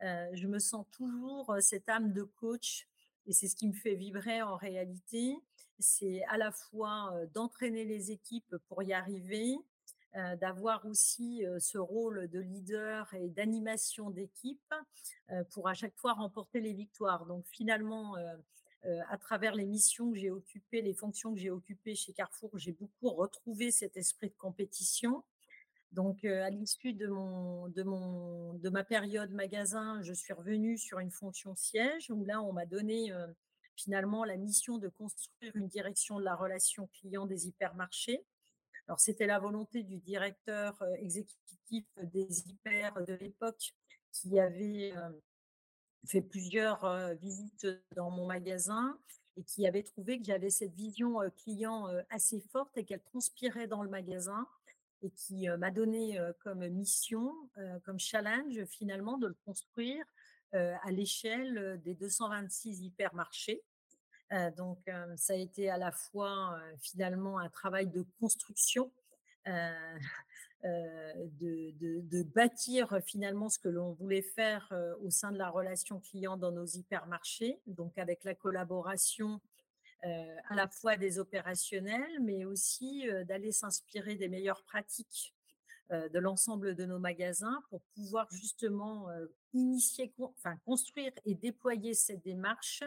je 0.00 0.46
me 0.46 0.58
sens 0.58 0.86
toujours 0.92 1.54
cette 1.60 1.88
âme 1.88 2.12
de 2.12 2.22
coach 2.22 2.88
et 3.26 3.32
c'est 3.32 3.48
ce 3.48 3.54
qui 3.54 3.68
me 3.68 3.74
fait 3.74 3.94
vibrer 3.94 4.42
en 4.42 4.56
réalité. 4.56 5.36
C'est 5.82 6.22
à 6.28 6.38
la 6.38 6.52
fois 6.52 7.12
d'entraîner 7.34 7.84
les 7.84 8.12
équipes 8.12 8.56
pour 8.68 8.82
y 8.84 8.92
arriver, 8.92 9.56
d'avoir 10.40 10.86
aussi 10.86 11.44
ce 11.58 11.76
rôle 11.78 12.28
de 12.28 12.38
leader 12.38 13.12
et 13.14 13.28
d'animation 13.28 14.10
d'équipe 14.10 14.74
pour 15.50 15.68
à 15.68 15.74
chaque 15.74 15.96
fois 15.96 16.12
remporter 16.12 16.60
les 16.60 16.72
victoires. 16.72 17.26
Donc 17.26 17.44
finalement, 17.48 18.14
à 19.08 19.18
travers 19.18 19.54
les 19.54 19.66
missions 19.66 20.12
que 20.12 20.18
j'ai 20.18 20.30
occupées, 20.30 20.82
les 20.82 20.94
fonctions 20.94 21.34
que 21.34 21.40
j'ai 21.40 21.50
occupées 21.50 21.94
chez 21.94 22.12
Carrefour, 22.12 22.50
j'ai 22.54 22.72
beaucoup 22.72 23.10
retrouvé 23.10 23.70
cet 23.70 23.96
esprit 23.96 24.28
de 24.28 24.36
compétition. 24.38 25.24
Donc, 25.90 26.24
à 26.24 26.48
l'issue 26.48 26.92
de, 26.94 27.06
mon, 27.06 27.68
de, 27.68 27.82
mon, 27.82 28.54
de 28.54 28.70
ma 28.70 28.84
période 28.84 29.30
magasin, 29.32 30.00
je 30.02 30.12
suis 30.12 30.32
revenue 30.32 30.78
sur 30.78 31.00
une 31.00 31.10
fonction 31.10 31.54
siège 31.54 32.10
où 32.10 32.24
là, 32.24 32.40
on 32.40 32.52
m'a 32.52 32.66
donné 32.66 33.12
finalement 33.82 34.24
la 34.24 34.36
mission 34.36 34.78
de 34.78 34.88
construire 34.88 35.56
une 35.56 35.68
direction 35.68 36.18
de 36.18 36.24
la 36.24 36.34
relation 36.34 36.88
client 36.88 37.26
des 37.26 37.48
hypermarchés. 37.48 38.24
Alors, 38.88 39.00
c'était 39.00 39.26
la 39.26 39.38
volonté 39.38 39.82
du 39.82 39.98
directeur 39.98 40.82
exécutif 40.98 41.84
des 42.02 42.48
hyper 42.48 43.02
de 43.04 43.14
l'époque 43.14 43.72
qui 44.12 44.38
avait 44.38 44.92
fait 46.06 46.20
plusieurs 46.20 47.14
visites 47.14 47.66
dans 47.94 48.10
mon 48.10 48.26
magasin 48.26 48.98
et 49.36 49.44
qui 49.44 49.66
avait 49.66 49.84
trouvé 49.84 50.18
que 50.18 50.24
j'avais 50.24 50.50
cette 50.50 50.74
vision 50.74 51.18
client 51.38 51.86
assez 52.10 52.40
forte 52.40 52.76
et 52.76 52.84
qu'elle 52.84 53.02
transpirait 53.02 53.68
dans 53.68 53.82
le 53.82 53.88
magasin 53.88 54.46
et 55.02 55.10
qui 55.10 55.48
m'a 55.48 55.70
donné 55.70 56.18
comme 56.40 56.66
mission, 56.68 57.32
comme 57.84 57.98
challenge 57.98 58.64
finalement 58.66 59.16
de 59.16 59.28
le 59.28 59.36
construire 59.44 60.04
à 60.52 60.90
l'échelle 60.90 61.80
des 61.82 61.94
226 61.94 62.82
hypermarchés 62.82 63.62
donc, 64.56 64.78
ça 65.16 65.34
a 65.34 65.36
été 65.36 65.68
à 65.68 65.76
la 65.76 65.92
fois 65.92 66.58
finalement 66.80 67.38
un 67.38 67.48
travail 67.50 67.86
de 67.86 68.04
construction 68.18 68.90
de, 70.64 72.22
bâtir 72.22 72.98
finalement 73.04 73.48
ce 73.48 73.58
que 73.58 73.68
l'on 73.68 73.92
voulait 73.92 74.22
faire 74.22 74.72
au 75.02 75.10
sein 75.10 75.32
de 75.32 75.38
la 75.38 75.50
relation 75.50 76.00
client 76.00 76.36
dans 76.36 76.52
nos 76.52 76.66
hypermarchés, 76.66 77.60
donc 77.66 77.98
avec 77.98 78.24
la 78.24 78.34
collaboration 78.34 79.40
à 80.02 80.54
la 80.54 80.68
fois 80.68 80.96
des 80.96 81.18
opérationnels, 81.18 82.20
mais 82.20 82.44
aussi 82.44 83.04
d'aller 83.26 83.52
s'inspirer 83.52 84.14
des 84.14 84.28
meilleures 84.28 84.62
pratiques 84.62 85.34
de 85.90 86.18
l'ensemble 86.18 86.74
de 86.74 86.86
nos 86.86 86.98
magasins 86.98 87.62
pour 87.68 87.82
pouvoir 87.94 88.28
justement 88.30 89.08
initier, 89.52 90.14
enfin 90.20 90.56
construire 90.64 91.12
et 91.26 91.34
déployer 91.34 91.92
cette 91.92 92.22
démarche 92.22 92.82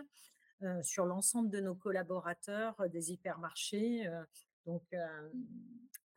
sur 0.84 1.06
l'ensemble 1.06 1.50
de 1.50 1.60
nos 1.60 1.76
collaborateurs 1.76 2.76
des 2.90 3.12
hypermarchés. 3.12 4.10
donc 4.66 4.84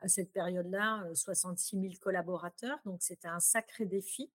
à 0.01 0.07
cette 0.07 0.31
période-là, 0.31 1.05
66 1.13 1.79
000 1.79 1.93
collaborateurs, 2.01 2.79
donc 2.85 3.01
c'était 3.01 3.27
un 3.27 3.39
sacré 3.41 3.85
défi. 3.85 4.31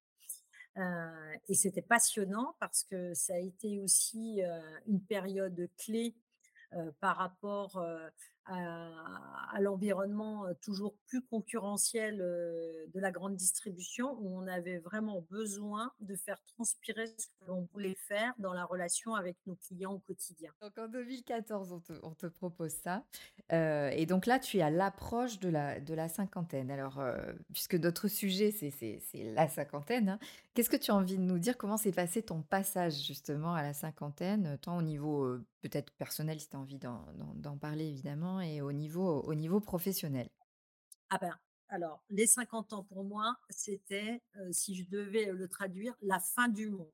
et 0.77 1.55
c'était 1.55 1.83
passionnant 1.83 2.55
parce 2.61 2.85
que 2.85 3.15
ça 3.15 3.35
a 3.35 3.39
été 3.39 3.81
aussi 3.81 4.43
une 4.87 5.01
période 5.01 5.69
clé 5.79 6.15
par 7.01 7.17
rapport 7.17 7.83
à, 8.47 9.61
l'environnement 9.61 10.47
toujours 10.63 10.95
plus 11.07 11.23
concurrentiel 11.23 12.19
de 12.19 13.01
la 13.01 13.11
grande 13.11 13.37
distribution, 13.37 14.17
où 14.21 14.37
on 14.37 14.47
avait 14.47 14.79
vraiment 14.79 15.25
besoin 15.31 15.93
de 16.01 16.17
faire 16.17 16.43
transpirer 16.43 17.07
ce 17.07 17.27
que 17.27 17.47
l'on 17.47 17.69
voulait 17.73 17.97
faire 18.09 18.35
dans 18.39 18.53
la 18.53 18.65
relation 18.65 19.15
avec 19.15 19.37
nos 19.47 19.55
clients 19.55 19.93
au 19.93 19.99
quotidien. 20.01 20.51
Donc 20.61 20.77
en 20.77 20.89
2014, 20.89 21.81
on 22.03 22.15
te, 22.15 22.27
propose 22.27 22.73
ça. 22.73 23.05
et 23.51 24.07
donc 24.07 24.27
là, 24.27 24.39
tu 24.39 24.59
es 24.59 24.63
à 24.63 24.71
l'approche 24.71 25.39
de 25.39 25.49
la, 25.49 25.81
de 25.81 25.95
la 25.95 26.09
cinquantaine. 26.09 26.71
Alors, 26.71 27.01
puisque 27.53 27.77
notre 27.77 28.09
sujet, 28.09 28.51
c'est 28.51 29.33
la 29.35 29.49
cinquantaine, 29.49 30.09
hein, 30.09 30.19
qu'est-ce 30.55 30.71
que 30.71 30.77
tu 30.77 30.91
as 30.91 30.95
envie 30.95 31.17
de 31.17 31.23
nous 31.23 31.39
dire? 31.39 31.57
Comment 31.57 31.77
s'est 31.77 31.93
passé 31.93 32.23
ton 32.23 32.43
passage 32.43 32.95
justement 33.07 33.55
à 33.55 33.63
la 33.63 33.73
cinquantaine, 33.73 34.59
tant 34.61 34.77
au 34.77 34.83
niveau 34.83 35.39
peut-être 35.63 35.93
personnel, 35.93 36.39
si 36.41 36.49
tu 36.49 36.57
as 36.57 36.59
envie 36.59 36.79
d'en 36.79 37.57
parler 37.57 37.87
évidemment, 37.87 38.34
et 38.41 38.61
au 38.61 38.73
niveau, 38.73 39.23
au 39.23 39.35
niveau 39.35 39.61
professionnel? 39.61 40.31
Ah 41.11 41.19
ben, 41.19 41.39
alors, 41.69 42.05
les 42.11 42.27
50 42.27 42.73
ans 42.73 42.85
pour 42.85 43.05
moi, 43.05 43.37
c'était, 43.51 44.23
si 44.53 44.75
je 44.75 44.89
devais 44.89 45.27
le 45.27 45.49
traduire, 45.49 45.95
la 46.03 46.21
fin 46.21 46.49
du 46.49 46.71
monde. 46.71 46.93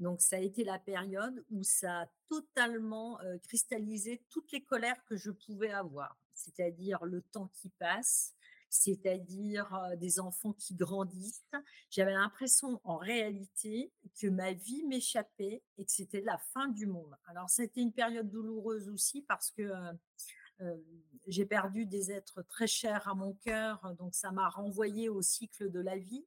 Donc, 0.00 0.20
ça 0.20 0.36
a 0.36 0.40
été 0.40 0.62
la 0.62 0.78
période 0.78 1.44
où 1.50 1.62
ça 1.62 2.02
a 2.02 2.06
totalement 2.28 3.18
cristallisé 3.44 4.24
toutes 4.30 4.52
les 4.52 4.62
colères 4.64 5.02
que 5.06 5.16
je 5.16 5.30
pouvais 5.30 5.70
avoir, 5.70 6.16
c'est-à-dire 6.34 7.04
le 7.04 7.22
temps 7.22 7.48
qui 7.48 7.70
passe, 7.70 8.34
c'est-à-dire 8.70 9.72
des 9.96 10.20
enfants 10.20 10.52
qui 10.52 10.74
grandissent. 10.74 11.50
J'avais 11.90 12.12
l'impression 12.12 12.80
en 12.84 12.96
réalité 12.96 13.92
que 14.20 14.26
ma 14.28 14.52
vie 14.52 14.84
m'échappait 14.84 15.62
et 15.78 15.84
que 15.84 15.90
c'était 15.90 16.20
la 16.20 16.36
fin 16.38 16.68
du 16.68 16.86
monde. 16.86 17.16
Alors 17.26 17.48
c'était 17.48 17.80
une 17.80 17.92
période 17.92 18.28
douloureuse 18.28 18.88
aussi 18.90 19.22
parce 19.22 19.50
que 19.50 19.72
j'ai 21.26 21.46
perdu 21.46 21.86
des 21.86 22.10
êtres 22.10 22.42
très 22.42 22.66
chers 22.66 23.06
à 23.08 23.14
mon 23.14 23.34
cœur, 23.34 23.94
donc 23.98 24.14
ça 24.14 24.32
m'a 24.32 24.48
renvoyé 24.48 25.08
au 25.08 25.22
cycle 25.22 25.70
de 25.70 25.80
la 25.80 25.96
vie. 25.96 26.24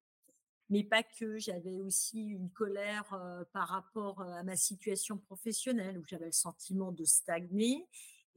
Mais 0.70 0.84
pas 0.86 1.04
que, 1.04 1.38
j'avais 1.38 1.82
aussi 1.82 2.28
une 2.28 2.50
colère 2.50 3.10
par 3.52 3.68
rapport 3.68 4.22
à 4.22 4.42
ma 4.44 4.56
situation 4.56 5.18
professionnelle 5.18 5.98
où 5.98 6.06
j'avais 6.06 6.28
le 6.28 6.32
sentiment 6.32 6.94
de 6.94 7.04
stagner 7.04 7.88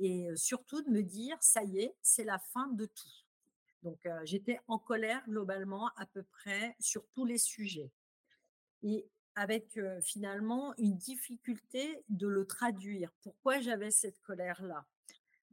et 0.01 0.29
surtout 0.35 0.83
de 0.83 0.91
me 0.91 1.03
dire, 1.03 1.37
ça 1.41 1.63
y 1.63 1.79
est, 1.79 1.95
c'est 2.03 2.25
la 2.25 2.41
fin 2.41 2.67
de 2.69 2.87
tout. 2.87 3.25
Donc, 3.85 4.09
j'étais 4.25 4.59
en 4.67 4.79
colère 4.79 5.23
globalement 5.29 5.91
à 5.97 6.07
peu 6.07 6.25
près 6.25 6.75
sur 6.81 7.07
tous 7.13 7.25
les 7.25 7.39
sujets. 7.39 7.93
Et 8.83 9.07
avec 9.37 9.79
finalement 10.01 10.75
une 10.79 10.97
difficulté 10.97 12.03
de 12.09 12.27
le 12.27 12.47
traduire. 12.47 13.13
Pourquoi 13.21 13.61
j'avais 13.61 13.91
cette 13.91 14.21
colère-là? 14.23 14.85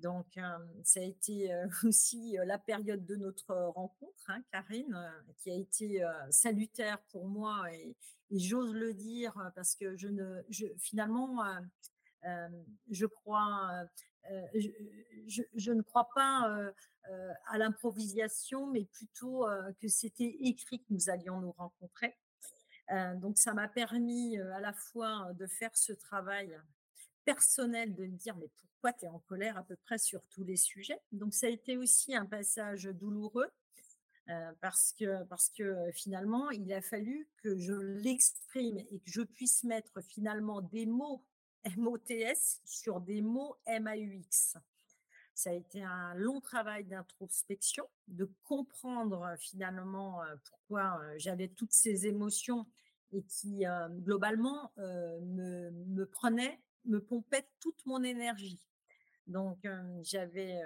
Donc, 0.01 0.39
ça 0.83 0.99
a 0.99 1.03
été 1.03 1.51
aussi 1.83 2.37
la 2.45 2.57
période 2.57 3.05
de 3.05 3.15
notre 3.15 3.53
rencontre, 3.53 4.29
hein, 4.29 4.41
Karine, 4.51 4.97
qui 5.37 5.51
a 5.51 5.55
été 5.55 6.03
salutaire 6.29 6.99
pour 7.11 7.27
moi 7.27 7.71
et, 7.73 7.95
j'ose 8.33 8.73
le 8.73 8.93
dire 8.93 9.33
parce 9.55 9.75
que 9.75 9.97
finalement, 10.77 11.43
je, 12.89 13.05
ne 15.73 15.81
crois 15.81 16.09
pas 16.15 16.71
à 17.47 17.57
l'improvisation, 17.57 18.67
mais 18.67 18.85
plutôt 18.85 19.45
que 19.81 19.89
c'était 19.89 20.37
écrit 20.39 20.79
que 20.79 20.93
nous 20.93 21.09
allions 21.09 21.41
nous 21.41 21.51
rencontrer. 21.51 22.15
donc, 23.15 23.37
ça 23.37 23.53
m'a 23.53 23.67
permis 23.67 24.39
à 24.39 24.61
la 24.61 24.71
fois 24.71 25.33
de 25.33 25.45
faire 25.45 25.75
ce 25.75 25.91
travail 25.91 26.57
personnel, 27.25 27.93
de 27.95 28.05
me 28.05 28.17
dire, 28.17 28.35
mais 28.37 28.49
pourquoi 28.59 28.93
tu 28.93 29.05
es 29.05 29.07
en 29.07 29.19
colère 29.19 29.57
à 29.57 29.63
peu 29.63 29.75
près 29.75 29.97
sur 29.97 30.23
tous 30.29 30.43
les 30.43 30.57
sujets? 30.57 30.99
Donc, 31.11 31.33
ça 31.33 31.47
a 31.47 31.49
été 31.49 31.77
aussi 31.77 32.15
un 32.15 32.25
passage 32.25 32.83
douloureux. 32.85 33.49
parce 34.61 34.93
que, 34.93 35.23
parce 35.25 35.49
que 35.49 35.91
finalement, 35.93 36.49
il 36.51 36.71
a 36.73 36.81
fallu 36.81 37.27
que 37.37 37.57
je 37.57 37.73
l'exprime 37.73 38.77
et 38.77 38.99
que 38.99 39.11
je 39.11 39.21
puisse 39.21 39.63
mettre 39.63 40.01
finalement 40.01 40.61
des 40.61 40.85
mots 40.85 41.25
MOTS 41.77 42.61
sur 42.65 43.01
des 43.01 43.21
mots 43.21 43.55
MAUX. 43.67 44.57
Ça 45.33 45.49
a 45.49 45.53
été 45.53 45.83
un 45.83 46.13
long 46.15 46.41
travail 46.41 46.85
d'introspection, 46.85 47.85
de 48.07 48.29
comprendre 48.43 49.35
finalement 49.39 50.21
pourquoi 50.45 50.99
j'avais 51.17 51.47
toutes 51.47 51.71
ces 51.71 52.05
émotions 52.05 52.67
et 53.11 53.23
qui 53.23 53.63
globalement 53.89 54.71
me, 54.77 55.71
me 55.71 56.05
prenaient, 56.05 56.59
me 56.85 56.99
pompaient 56.99 57.47
toute 57.59 57.85
mon 57.85 58.03
énergie. 58.03 58.59
Donc 59.27 59.67
j'avais 60.03 60.61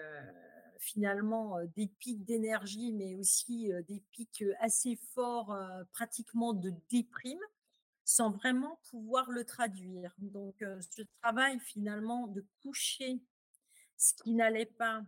finalement 0.79 1.57
des 1.75 1.87
pics 1.87 2.23
d'énergie, 2.25 2.91
mais 2.91 3.15
aussi 3.15 3.71
des 3.87 4.01
pics 4.11 4.43
assez 4.59 4.97
forts, 5.13 5.57
pratiquement 5.93 6.53
de 6.53 6.73
déprime 6.89 7.39
sans 8.07 8.29
vraiment 8.29 8.79
pouvoir 8.91 9.31
le 9.31 9.45
traduire. 9.45 10.13
Donc, 10.19 10.55
ce 10.59 11.01
travail 11.21 11.59
finalement 11.59 12.27
de 12.27 12.45
coucher 12.61 13.19
ce 13.97 14.13
qui 14.13 14.33
n'allait 14.35 14.67
pas, 14.67 15.03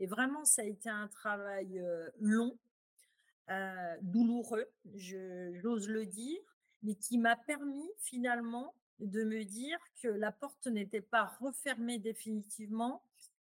et 0.00 0.06
vraiment, 0.06 0.44
ça 0.44 0.62
a 0.62 0.64
été 0.64 0.88
un 0.88 1.06
travail 1.08 1.80
long, 2.18 2.58
douloureux, 4.02 4.66
j'ose 4.94 5.88
le 5.88 6.06
dire, 6.06 6.40
mais 6.82 6.94
qui 6.96 7.18
m'a 7.18 7.36
permis 7.36 7.88
finalement 7.98 8.74
de 9.00 9.24
me 9.24 9.44
dire 9.44 9.78
que 10.02 10.08
la 10.08 10.32
porte 10.32 10.66
n'était 10.66 11.00
pas 11.00 11.36
refermée 11.40 11.98
définitivement 11.98 13.02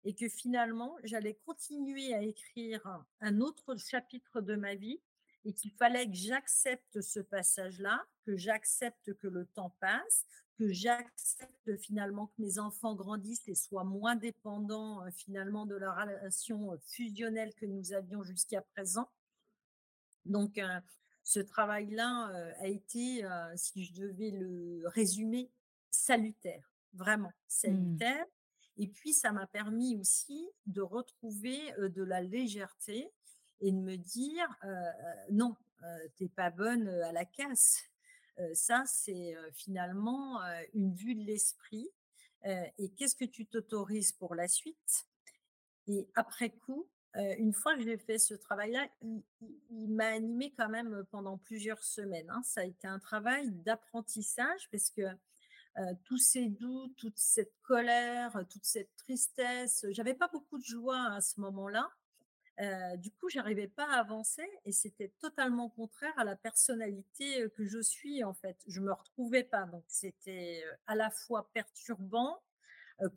et 0.05 0.15
que 0.15 0.29
finalement, 0.29 0.97
j'allais 1.05 1.35
continuer 1.45 2.15
à 2.15 2.23
écrire 2.23 3.05
un 3.21 3.41
autre 3.41 3.77
chapitre 3.77 4.41
de 4.41 4.57
ma 4.57 4.75
vie 4.75 5.01
et 5.45 5.53
qu'il 5.53 5.71
fallait 5.73 6.07
que 6.07 6.17
j'accepte 6.17 7.01
ce 7.01 7.21
passage-là, 7.21 8.05
que 8.25 8.37
j'accepte 8.37 9.15
que 9.15 9.27
le 9.27 9.47
temps 9.47 9.75
passe, 9.81 10.27
que 10.59 10.71
j'accepte 10.71 11.77
finalement 11.79 12.27
que 12.27 12.43
mes 12.43 12.59
enfants 12.59 12.95
grandissent 12.95 13.49
et 13.49 13.55
soient 13.55 13.85
moins 13.85 14.17
dépendants 14.17 15.03
euh, 15.03 15.11
finalement 15.11 15.65
de 15.65 15.75
la 15.75 15.93
relation 15.93 16.73
euh, 16.73 16.77
fusionnelle 16.87 17.55
que 17.55 17.65
nous 17.65 17.95
avions 17.95 18.23
jusqu'à 18.23 18.61
présent. 18.61 19.09
Donc, 20.27 20.59
euh, 20.59 20.81
ce 21.23 21.41
travail-là 21.41 22.33
a 22.59 22.67
été, 22.67 23.25
si 23.57 23.85
je 23.85 23.93
devais 23.95 24.31
le 24.31 24.83
résumer, 24.87 25.51
salutaire, 25.91 26.73
vraiment 26.95 27.29
mmh. 27.29 27.49
salutaire. 27.49 28.27
Et 28.77 28.89
puis, 28.89 29.13
ça 29.13 29.33
m'a 29.33 29.47
permis 29.47 29.97
aussi 29.97 30.49
de 30.67 30.81
retrouver 30.81 31.73
de 31.79 32.03
la 32.03 32.23
légèreté 32.23 33.13
et 33.61 33.73
de 33.73 33.77
me 33.77 33.97
dire 33.97 34.49
non, 35.31 35.57
t'es 36.17 36.29
pas 36.29 36.51
bonne 36.51 36.89
à 36.89 37.13
la 37.13 37.25
casse. 37.25 37.83
ça, 38.55 38.85
c'est 38.87 39.37
finalement 39.53 40.41
une 40.75 40.95
vue 40.95 41.15
de 41.15 41.25
l'esprit. 41.25 41.91
et 42.45 42.91
qu'est-ce 42.97 43.17
que 43.17 43.25
tu 43.25 43.47
t'autorises 43.47 44.13
pour 44.13 44.35
la 44.35 44.49
suite? 44.49 45.07
Et 45.87 46.09
après 46.15 46.51
coup, 46.51 46.89
une 47.17 47.53
fois 47.53 47.75
que 47.75 47.83
j'ai 47.83 47.99
fait 47.99 48.19
ce 48.19 48.35
travail-là, 48.35 48.87
il, 49.03 49.89
m'a 49.89 50.07
animé 50.07 50.53
quand 50.57 50.69
même 50.69 51.05
pendant 51.11 51.39
plusieurs 51.39 51.83
semaines. 51.83 52.31
Hein. 52.31 52.43
Ça 52.45 52.61
a 52.61 52.65
été 52.65 52.87
un 52.87 52.99
travail 52.99 53.51
d'apprentissage 53.51 54.69
parce 54.71 54.91
que 54.91 55.03
tous 56.05 56.19
ces 56.19 56.49
doutes, 56.49 56.95
toute 56.97 57.19
cette 57.19 57.55
colère, 57.63 58.45
toute 58.49 58.65
cette 58.65 58.95
tristesse, 58.97 59.87
j'avais 59.91 60.15
pas 60.15 60.29
beaucoup 60.29 60.59
de 60.59 60.65
joie 60.65 61.13
à 61.13 61.21
ce 61.21 61.41
moment-là 61.41 61.91
du 62.99 63.11
coup, 63.13 63.29
j'arrivais 63.31 63.69
pas 63.69 63.87
à 63.87 64.01
avancer 64.01 64.47
et 64.65 64.73
c'était 64.73 65.13
totalement 65.19 65.71
contraire 65.71 66.13
à 66.19 66.25
la 66.25 66.37
personnalité 66.37 67.47
que 67.57 67.65
je 67.65 67.81
suis 67.81 68.23
en 68.23 68.35
fait. 68.35 68.57
Je 68.67 68.81
me 68.81 68.93
retrouvais 68.93 69.45
pas, 69.45 69.65
donc 69.65 69.85
c'était 69.89 70.63
à 70.87 70.95
la 70.95 71.11
fois 71.11 71.49
perturbant, 71.55 72.43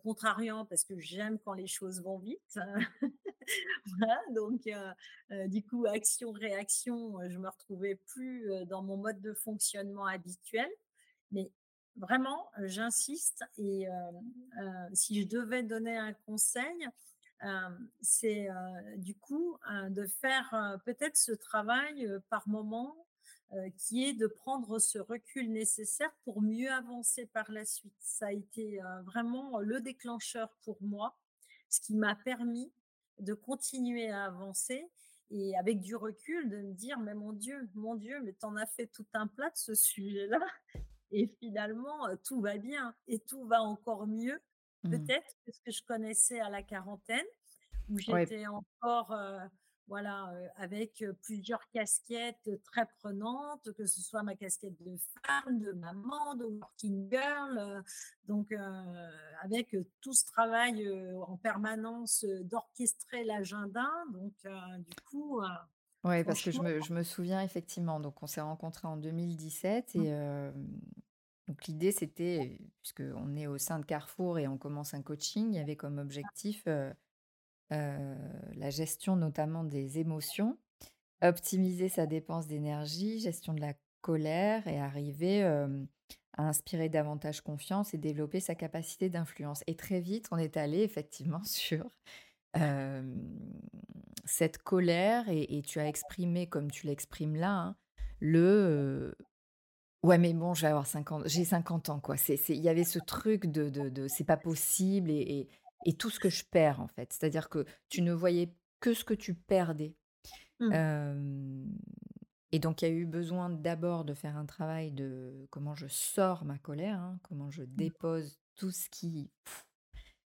contrariant 0.01 0.65
parce 0.65 0.83
que 0.83 0.97
j'aime 0.99 1.39
quand 1.39 1.53
les 1.53 1.67
choses 1.67 2.01
vont 2.01 2.17
vite. 2.17 2.59
Donc 4.35 4.69
du 5.47 5.63
coup, 5.63 5.85
action-réaction, 5.85 7.17
je 7.29 7.37
me 7.37 7.49
retrouvais 7.49 7.95
plus 7.95 8.49
dans 8.67 8.81
mon 8.81 8.97
mode 8.97 9.21
de 9.21 9.33
fonctionnement 9.33 10.05
habituel. 10.05 10.69
Mais 11.31 11.51
vraiment, 11.97 12.49
j'insiste 12.63 13.43
et 13.57 13.85
si 14.93 15.21
je 15.21 15.27
devais 15.27 15.63
donner 15.63 15.97
un 15.97 16.13
conseil, 16.25 16.87
c'est 18.01 18.47
du 18.97 19.15
coup 19.15 19.57
de 19.89 20.05
faire 20.05 20.79
peut-être 20.85 21.17
ce 21.17 21.31
travail 21.33 22.09
par 22.29 22.47
moment 22.47 22.95
qui 23.77 24.05
est 24.05 24.13
de 24.13 24.27
prendre 24.27 24.79
ce 24.79 24.99
recul 24.99 25.51
nécessaire 25.51 26.11
pour 26.23 26.41
mieux 26.41 26.71
avancer 26.71 27.25
par 27.27 27.51
la 27.51 27.65
suite. 27.65 27.93
Ça 27.99 28.27
a 28.27 28.31
été 28.31 28.79
vraiment 29.05 29.59
le 29.59 29.81
déclencheur 29.81 30.49
pour 30.63 30.77
moi, 30.81 31.17
ce 31.69 31.79
qui 31.81 31.95
m'a 31.95 32.15
permis 32.15 32.71
de 33.19 33.33
continuer 33.33 34.09
à 34.09 34.25
avancer 34.25 34.89
et 35.31 35.55
avec 35.57 35.81
du 35.81 35.95
recul 35.95 36.49
de 36.49 36.57
me 36.57 36.73
dire 36.73 36.99
mais 36.99 37.15
mon 37.15 37.33
Dieu, 37.33 37.69
mon 37.75 37.95
Dieu, 37.95 38.21
mais 38.23 38.33
t'en 38.33 38.55
as 38.55 38.65
fait 38.65 38.87
tout 38.87 39.05
un 39.13 39.27
plat 39.27 39.49
de 39.49 39.57
ce 39.57 39.73
sujet-là 39.75 40.39
et 41.11 41.27
finalement 41.27 42.07
tout 42.23 42.41
va 42.41 42.57
bien 42.57 42.95
et 43.07 43.19
tout 43.19 43.45
va 43.45 43.61
encore 43.61 44.07
mieux 44.07 44.39
mmh. 44.83 44.89
peut-être 44.89 45.37
que 45.45 45.51
ce 45.51 45.61
que 45.61 45.71
je 45.71 45.83
connaissais 45.83 46.39
à 46.39 46.49
la 46.49 46.63
quarantaine 46.63 47.25
où 47.89 47.97
j'étais 47.97 48.47
encore 48.47 49.11
voilà, 49.87 50.33
avec 50.55 51.03
plusieurs 51.21 51.67
casquettes 51.69 52.49
très 52.63 52.87
prenantes, 52.99 53.71
que 53.73 53.85
ce 53.85 54.01
soit 54.01 54.23
ma 54.23 54.35
casquette 54.35 54.81
de 54.81 54.97
femme, 55.25 55.59
de 55.59 55.71
maman, 55.73 56.35
de 56.35 56.45
working 56.45 57.09
girl, 57.09 57.83
donc 58.25 58.53
avec 59.41 59.75
tout 60.01 60.13
ce 60.13 60.25
travail 60.25 60.89
en 61.27 61.37
permanence 61.37 62.25
d'orchestrer 62.43 63.23
l'agenda, 63.23 63.87
donc 64.13 64.33
du 64.43 64.95
coup. 65.09 65.41
oui, 66.03 66.23
parce 66.23 66.41
que 66.41 66.51
je 66.51 66.61
me, 66.61 66.81
je 66.81 66.93
me, 66.93 67.03
souviens 67.03 67.41
effectivement, 67.41 67.99
donc 67.99 68.23
on 68.23 68.27
s'est 68.27 68.41
rencontrés 68.41 68.87
en 68.87 68.97
2017 68.97 69.95
et 69.95 69.99
mmh. 69.99 70.53
donc 71.49 71.65
l'idée 71.65 71.91
c'était, 71.91 72.57
puisqu'on 72.81 73.35
est 73.35 73.47
au 73.47 73.57
sein 73.57 73.79
de 73.79 73.85
Carrefour 73.85 74.39
et 74.39 74.47
on 74.47 74.57
commence 74.57 74.93
un 74.93 75.01
coaching, 75.01 75.53
il 75.53 75.55
y 75.55 75.59
avait 75.59 75.75
comme 75.75 75.97
objectif 75.97 76.67
la 77.69 78.69
gestion 78.69 79.15
notamment 79.15 79.63
des 79.63 79.99
émotions, 79.99 80.57
optimiser 81.21 81.89
sa 81.89 82.05
dépense 82.05 82.47
d'énergie, 82.47 83.19
gestion 83.19 83.53
de 83.53 83.61
la 83.61 83.73
colère 84.01 84.67
et 84.67 84.79
arriver 84.79 85.41
à 85.43 86.47
inspirer 86.47 86.89
davantage 86.89 87.41
confiance 87.41 87.93
et 87.93 87.97
développer 87.97 88.39
sa 88.39 88.53
capacité 88.53 89.09
d'influence. 89.09 89.63
Et 89.67 89.75
très 89.75 90.01
vite, 90.01 90.27
on 90.31 90.37
est 90.37 90.57
allé 90.57 90.81
effectivement 90.81 91.43
sur 91.45 91.89
cette 94.25 94.59
colère 94.59 95.25
et, 95.29 95.61
tu 95.65 95.79
as 95.79 95.87
exprimé, 95.87 96.47
comme 96.47 96.69
tu 96.69 96.85
l'exprimes 96.85 97.35
là, 97.35 97.51
hein, 97.51 97.75
le 98.19 99.15
Ouais, 100.03 100.17
mais 100.17 100.33
bon, 100.33 100.53
je 100.53 100.63
vais 100.63 100.67
avoir 100.67 100.85
50, 100.85 101.29
j'ai 101.29 101.45
50 101.45 101.87
ans, 101.87 101.99
quoi. 102.01 102.15
Il 102.27 102.59
y 102.59 102.67
avait 102.67 102.83
ce 102.83 102.99
truc 102.99 103.45
de, 103.45 103.69
de, 103.69 104.07
c'est 104.09 104.25
pas 104.25 104.35
possible 104.35 105.09
et 105.09 105.47
tout 105.91 106.09
ce 106.09 106.19
que 106.19 106.29
je 106.29 106.45
perds 106.45 106.79
en 106.79 106.87
fait. 106.87 107.11
C'est-à-dire 107.11 107.49
que 107.49 107.65
tu 107.89 108.01
ne 108.01 108.13
voyais 108.13 108.55
que 108.79 108.93
ce 108.93 109.03
que 109.03 109.13
tu 109.13 109.33
perdais. 109.33 109.95
Mmh. 110.59 111.65
et 112.53 112.59
donc 112.59 112.81
il 112.81 112.87
y 112.87 112.91
a 112.91 112.93
eu 112.93 113.05
besoin 113.05 113.49
d'abord 113.49 114.05
de 114.05 114.13
faire 114.13 114.37
un 114.37 114.45
travail 114.45 114.91
de 114.91 115.45
comment 115.49 115.75
je 115.75 115.87
sors 115.87 116.45
ma 116.45 116.57
colère, 116.57 116.99
hein, 116.99 117.19
comment 117.23 117.49
je 117.49 117.63
mmh. 117.63 117.75
dépose 117.75 118.39
tout 118.55 118.71
ce 118.71 118.87
qui 118.89 119.29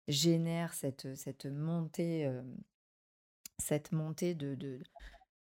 génère 0.07 0.75
cette, 0.75 1.15
cette 1.17 1.47
montée, 1.47 2.31
cette 3.59 3.93
montée 3.93 4.35
de, 4.35 4.55
de, 4.55 4.81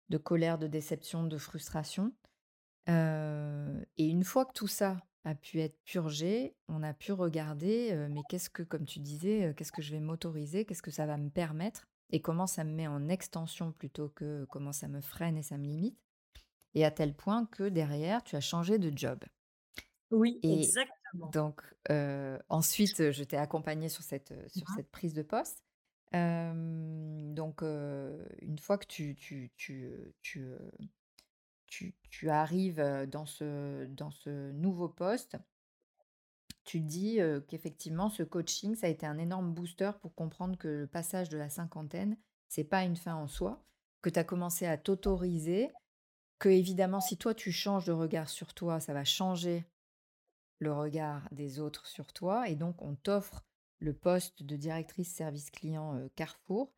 de, 0.09 0.17
colère, 0.17 0.57
de 0.57 0.67
déception, 0.67 1.23
de 1.25 1.37
frustration. 1.37 2.13
et 2.87 2.93
une 3.97 4.23
fois 4.23 4.45
que 4.45 4.53
tout 4.53 4.67
ça 4.67 5.01
a 5.27 5.35
pu 5.35 5.59
être 5.59 5.77
purgé, 5.83 6.55
on 6.69 6.83
a 6.83 6.93
pu 6.93 7.11
regarder, 7.11 8.07
mais 8.09 8.21
qu'est-ce 8.29 8.49
que, 8.49 8.63
comme 8.63 8.85
tu 8.85 8.99
disais, 8.99 9.53
qu'est-ce 9.57 9.73
que 9.73 9.81
je 9.81 9.91
vais 9.91 9.99
m'autoriser, 9.99 10.63
qu'est-ce 10.63 10.81
que 10.81 10.91
ça 10.91 11.05
va 11.05 11.17
me 11.17 11.29
permettre, 11.29 11.87
et 12.11 12.21
comment 12.21 12.47
ça 12.47 12.63
me 12.63 12.71
met 12.71 12.87
en 12.87 13.09
extension 13.09 13.73
plutôt 13.73 14.07
que 14.09 14.45
comment 14.49 14.71
ça 14.71 14.87
me 14.87 15.01
freine 15.01 15.37
et 15.37 15.43
ça 15.43 15.57
me 15.57 15.65
limite. 15.65 15.99
Et 16.73 16.85
à 16.85 16.91
tel 16.91 17.13
point 17.13 17.45
que 17.45 17.67
derrière, 17.67 18.23
tu 18.23 18.35
as 18.35 18.41
changé 18.41 18.77
de 18.77 18.95
job. 18.95 19.19
Oui, 20.11 20.39
exactement. 20.43 21.29
Donc, 21.31 21.61
ensuite, 22.47 23.11
je 23.11 23.23
t'ai 23.23 23.37
accompagnée 23.37 23.89
sur 23.89 24.03
cette, 24.03 24.33
sur 24.49 24.63
mmh 24.63 24.75
cette 24.77 24.91
prise 24.91 25.13
de 25.13 25.23
poste. 25.23 25.63
donc, 26.13 27.61
une 27.61 28.59
fois 28.61 28.77
que 28.77 28.87
tu, 28.87 29.15
tu, 29.15 29.51
tu, 29.57 30.15
tu 30.21 30.45
tu, 32.09 32.29
arrives 32.29 32.81
dans 33.09 33.25
ce, 33.25 33.85
dans 33.85 34.11
ce 34.11 34.51
nouveau 34.51 34.89
poste, 34.89 35.37
tu 36.63 36.81
dis 36.81 37.19
qu'effectivement, 37.47 38.09
ce 38.09 38.23
coaching, 38.23 38.75
ça 38.75 38.87
a 38.87 38.89
été 38.89 39.05
un 39.05 39.17
énorme 39.17 39.53
booster 39.53 39.91
pour 40.01 40.13
comprendre 40.15 40.57
que 40.57 40.67
le 40.67 40.87
passage 40.87 41.29
de 41.29 41.37
la 41.37 41.49
cinquantaine, 41.49 42.17
c'est 42.49 42.63
pas 42.63 42.83
une 42.83 42.97
fin 42.97 43.15
en 43.15 43.27
soi, 43.27 43.63
que 44.01 44.09
tu 44.09 44.19
as 44.19 44.23
commencé 44.23 44.65
à 44.65 44.77
t'autoriser, 44.77 45.71
que 46.39 46.49
évidemment, 46.49 47.01
si 47.01 47.17
toi, 47.17 47.33
tu 47.33 47.51
changes 47.51 47.85
de 47.85 47.91
regard 47.91 48.29
sur 48.29 48.53
toi, 48.53 48.79
ça 48.79 48.93
va 48.93 49.05
changer 49.05 49.65
le 50.59 50.73
regard 50.73 51.27
des 51.31 51.59
autres 51.59 51.85
sur 51.85 52.11
toi, 52.13 52.49
et 52.49 52.55
donc 52.55 52.81
on 52.81 52.95
t'offre 52.95 53.45
le 53.79 53.93
poste 53.93 54.43
de 54.43 54.55
directrice 54.55 55.13
service 55.13 55.51
client 55.51 56.07
Carrefour 56.15 56.73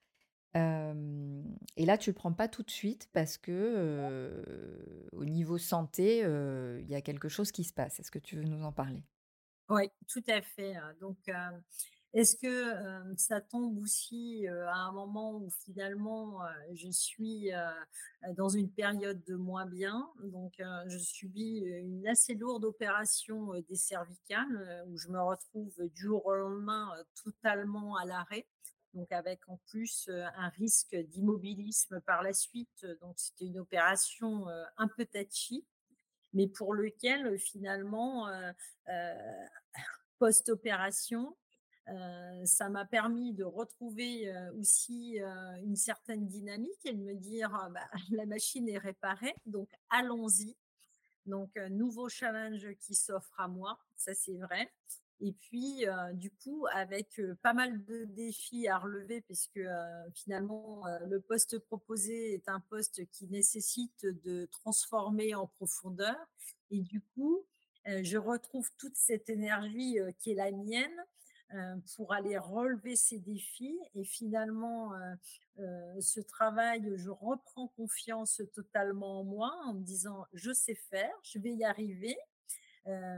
et 0.56 1.86
là, 1.86 1.98
tu 1.98 2.10
le 2.10 2.16
prends 2.16 2.34
pas 2.34 2.48
tout 2.48 2.64
de 2.64 2.72
suite 2.72 3.10
parce 3.14 3.38
que, 3.38 5.10
au 5.14 5.26
niveau 5.26 5.58
santé, 5.58 6.20
il 6.20 6.88
y 6.90 6.96
a 6.96 7.02
quelque 7.02 7.30
chose 7.30 7.52
qui 7.52 7.64
se 7.64 7.74
passe. 7.74 8.00
Est-ce 8.00 8.12
que 8.12 8.20
tu 8.20 8.36
veux 8.36 8.44
nous 8.44 8.64
en 8.64 8.72
parler? 8.72 9.04
Oui, 9.70 9.90
tout 10.08 10.24
à 10.28 10.42
fait, 10.42 10.76
hein. 10.76 10.96
donc 11.00 11.18
est-ce 12.14 12.36
que, 12.36 13.16
ça 13.18 13.40
tombe 13.40 13.78
aussi, 13.78 14.48
à 14.48 14.76
un 14.76 14.92
moment 14.92 15.36
où 15.36 15.48
finalement, 15.64 16.40
je 16.74 16.90
suis, 16.90 17.52
dans 18.36 18.50
une 18.50 18.72
période 18.72 19.24
de 19.26 19.36
moins 19.36 19.68
bien? 19.68 20.10
Donc 20.24 20.56
je 20.88 20.98
subis, 20.98 21.60
une 21.60 22.08
assez 22.08 22.34
lourde 22.34 22.66
opération, 22.66 23.54
des 23.70 23.76
cervicales, 23.76 24.84
où 24.88 24.98
je 24.98 25.10
me 25.10 25.22
retrouve 25.22 25.72
du 25.90 26.02
jour 26.02 26.26
au 26.26 26.34
lendemain, 26.34 26.90
totalement 27.24 27.96
à 27.96 28.06
l'arrêt 28.06 28.48
donc 28.94 29.12
avec 29.12 29.48
en 29.48 29.58
plus 29.68 30.10
un 30.36 30.50
risque 30.50 30.96
d'immobilisme 30.96 32.02
par 32.02 32.24
la 32.24 32.34
suite. 32.34 32.86
Donc 33.02 33.16
c'était 33.18 33.46
une 33.46 33.60
opération 33.60 34.48
un 34.78 34.88
peu 34.88 35.06
touchy, 35.06 35.66
mais 36.34 36.48
pour 36.48 36.74
lequel 36.74 37.38
finalement, 37.40 38.28
post-opération, 40.20 41.36
ça 42.46 42.70
m'a 42.70 42.86
permis 42.86 43.34
de 43.34 43.44
retrouver 43.44 44.32
aussi 44.58 45.20
une 45.64 45.76
certaine 45.76 46.28
dynamique 46.28 46.86
et 46.86 46.94
de 46.94 47.02
me 47.02 47.16
dire 47.16 47.54
«Ah 47.54 47.70
bah, 47.70 47.90
la 48.12 48.26
machine 48.26 48.68
est 48.70 48.78
réparée, 48.78 49.36
donc 49.46 49.70
allons-y. 49.90 50.56
Donc, 51.26 51.56
nouveau 51.70 52.10
challenge 52.10 52.68
qui 52.80 52.96
s'offre 52.96 53.40
à 53.40 53.48
moi, 53.48 53.78
ça 53.96 54.14
c'est 54.14 54.38
vrai. 54.38 54.72
Et 55.22 55.34
puis, 55.34 55.86
du 56.14 56.32
coup, 56.32 56.66
avec 56.72 57.22
pas 57.42 57.54
mal 57.54 57.84
de 57.84 58.06
défis 58.06 58.68
à 58.68 58.78
relever, 58.78 59.22
puisque 59.22 59.60
finalement, 60.14 60.86
le 61.08 61.20
poste 61.20 61.60
proposé 61.60 62.34
est 62.34 62.48
un 62.48 62.62
poste 62.62 63.06
qui 63.12 63.28
nécessite 63.28 64.06
de 64.24 64.46
transformer 64.46 65.36
en 65.36 65.48
profondeur. 65.48 66.16
Et 66.72 66.80
du 66.80 67.02
coup, 67.02 67.46
je 67.86 68.18
retrouve 68.18 68.70
toute 68.78 68.96
cette 68.96 69.30
énergie 69.30 69.98
qui 70.20 70.32
est 70.32 70.36
la 70.36 70.52
mienne 70.52 71.06
pour 71.96 72.14
aller 72.14 72.38
relever 72.38 72.96
ces 72.96 73.20
défis. 73.20 73.78
Et 73.96 74.06
finalement, 74.06 74.94
ce 76.00 76.22
travail, 76.22 76.94
je 76.96 77.10
reprends 77.10 77.68
confiance 77.70 78.42
totalement 78.54 79.20
en 79.20 79.24
moi 79.26 79.54
en 79.66 79.74
me 79.74 79.82
disant, 79.82 80.26
je 80.34 80.54
sais 80.54 80.76
faire, 80.76 81.14
je 81.24 81.40
vais 81.40 81.52
y 81.52 81.66
arriver 81.66 82.16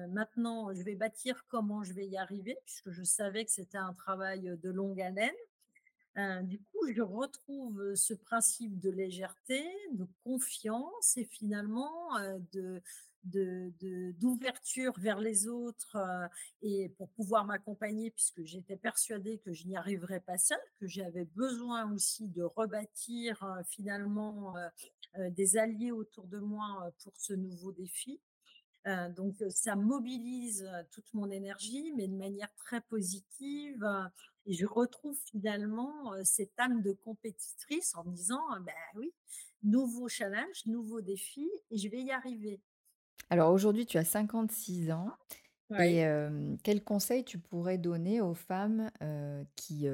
maintenant, 0.10 0.74
je 0.74 0.82
vais 0.84 0.96
bâtir 0.96 1.46
comment 1.48 1.84
je 1.84 1.94
vais 1.94 2.08
y 2.08 2.18
arriver, 2.18 2.58
puisque 2.66 2.92
je 2.92 3.04
savais 3.04 3.46
que 3.46 3.52
c'était 3.52 3.78
un 3.78 3.94
travail 3.94 4.58
de 4.62 4.70
longue 4.70 5.02
haleine. 5.02 6.46
du 6.48 6.60
coup, 6.60 6.92
je 6.94 7.02
retrouve 7.02 7.96
ce 7.96 8.14
principe 8.14 8.80
de 8.80 8.90
légèreté, 8.90 9.64
de 9.94 10.08
confiance 10.24 11.18
et 11.18 11.26
finalement 11.26 12.18
de 12.54 12.82
d'ouverture 13.24 14.94
vers 14.98 15.20
les 15.20 15.48
autres 15.48 15.96
et 16.64 16.90
pour 16.98 17.08
pouvoir 17.10 17.46
m'accompagner 17.46 18.10
puisque 18.10 18.44
j'étais 18.44 18.78
persuadée 18.78 19.38
que 19.46 19.54
je 19.54 19.68
n'y 19.68 19.78
arriverais 19.78 20.22
pas 20.22 20.40
seule, 20.40 20.58
que 20.80 20.88
j'avais 20.88 21.26
besoin 21.26 21.92
aussi 21.94 22.28
de 22.28 22.42
rebâtir 22.42 23.46
finalement 23.68 24.56
des 25.18 25.58
alliés 25.58 25.92
autour 25.92 26.26
de 26.26 26.40
moi 26.40 26.92
pour 27.04 27.14
ce 27.16 27.34
nouveau 27.34 27.72
défi 27.72 28.20
donc 29.16 29.36
ça 29.50 29.76
mobilise 29.76 30.68
toute 30.92 31.14
mon 31.14 31.30
énergie, 31.32 31.92
mais 31.96 32.08
de 32.08 32.16
manière 32.16 32.54
très 32.56 32.82
positive. 32.82 33.86
et 34.46 34.54
je 34.54 34.66
retrouve 34.66 35.18
finalement, 35.26 36.14
cette 36.24 36.60
âme 36.60 36.82
de 36.82 36.92
compétitrice 36.94 37.96
en 37.96 38.04
me 38.06 38.14
disant: 38.16 38.42
«Bah 38.62 38.72
oui, 38.96 39.14
nouveau 39.64 40.08
challenge, 40.10 40.66
nouveau 40.66 41.02
défi 41.02 41.50
et 41.70 41.78
je 41.78 41.90
vais 41.90 42.02
y 42.02 42.12
arriver». 42.12 42.62
Alors 43.30 43.52
aujourd'hui, 43.54 43.86
tu 43.86 43.98
as 43.98 44.04
56 44.06 44.92
ans 44.92 45.18
et 45.78 45.98
Oui. 45.98 46.00
hem, 46.00 46.58
quels 46.64 46.84
conseils 46.84 47.26
tu 47.26 47.40
pourrais 47.40 47.78
donner 47.78 48.22
aux 48.22 48.36
femmes, 48.36 48.92
qui, 49.56 49.88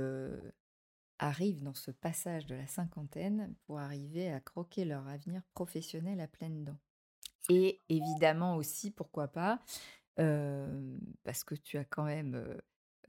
arrivent 1.20 1.62
dans 1.62 1.76
ce 1.76 1.92
passage 1.92 2.48
de 2.48 2.56
la 2.56 2.66
cinquantaine 2.66 3.54
pour 3.68 3.78
arriver 3.78 4.32
à 4.32 4.40
croquer 4.40 4.84
leur 4.84 5.08
avenir 5.08 5.44
professionnel 5.54 6.20
à 6.20 6.28
pleines 6.28 6.64
dents? 6.64 6.80
Et 7.50 7.82
évidemment 7.90 8.58
aussi, 8.58 8.92
pourquoi 8.92 9.30
pas, 9.30 9.62
hem, 10.18 11.00
parce 11.24 11.44
que 11.44 11.56
tu 11.56 11.78
as 11.78 11.86
quand 11.86 12.04
même, 12.06 12.36
heu 12.36 12.62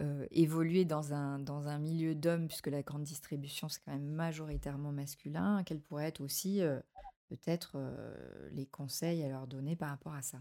heu, 0.02 0.28
évolué 0.30 0.84
dans 0.84 1.12
un 1.14 1.38
dans 1.40 1.66
un 1.68 1.78
milieu 1.80 2.14
d'hommes 2.14 2.48
puisque 2.48 2.68
la 2.68 2.82
grande 2.82 3.02
distribution, 3.04 3.68
c'est 3.68 3.80
quand 3.84 3.92
même 3.92 4.06
majoritairement 4.08 4.92
masculin, 4.92 5.64
quels 5.64 5.80
pourraient 5.82 6.06
être 6.08 6.20
aussi, 6.22 6.60
peut-être, 7.30 7.78
les 8.52 8.66
conseils 8.66 9.24
à 9.24 9.28
leur 9.28 9.46
donner 9.48 9.76
par 9.76 9.90
rapport 9.90 10.14
à 10.14 10.22
ça? 10.22 10.40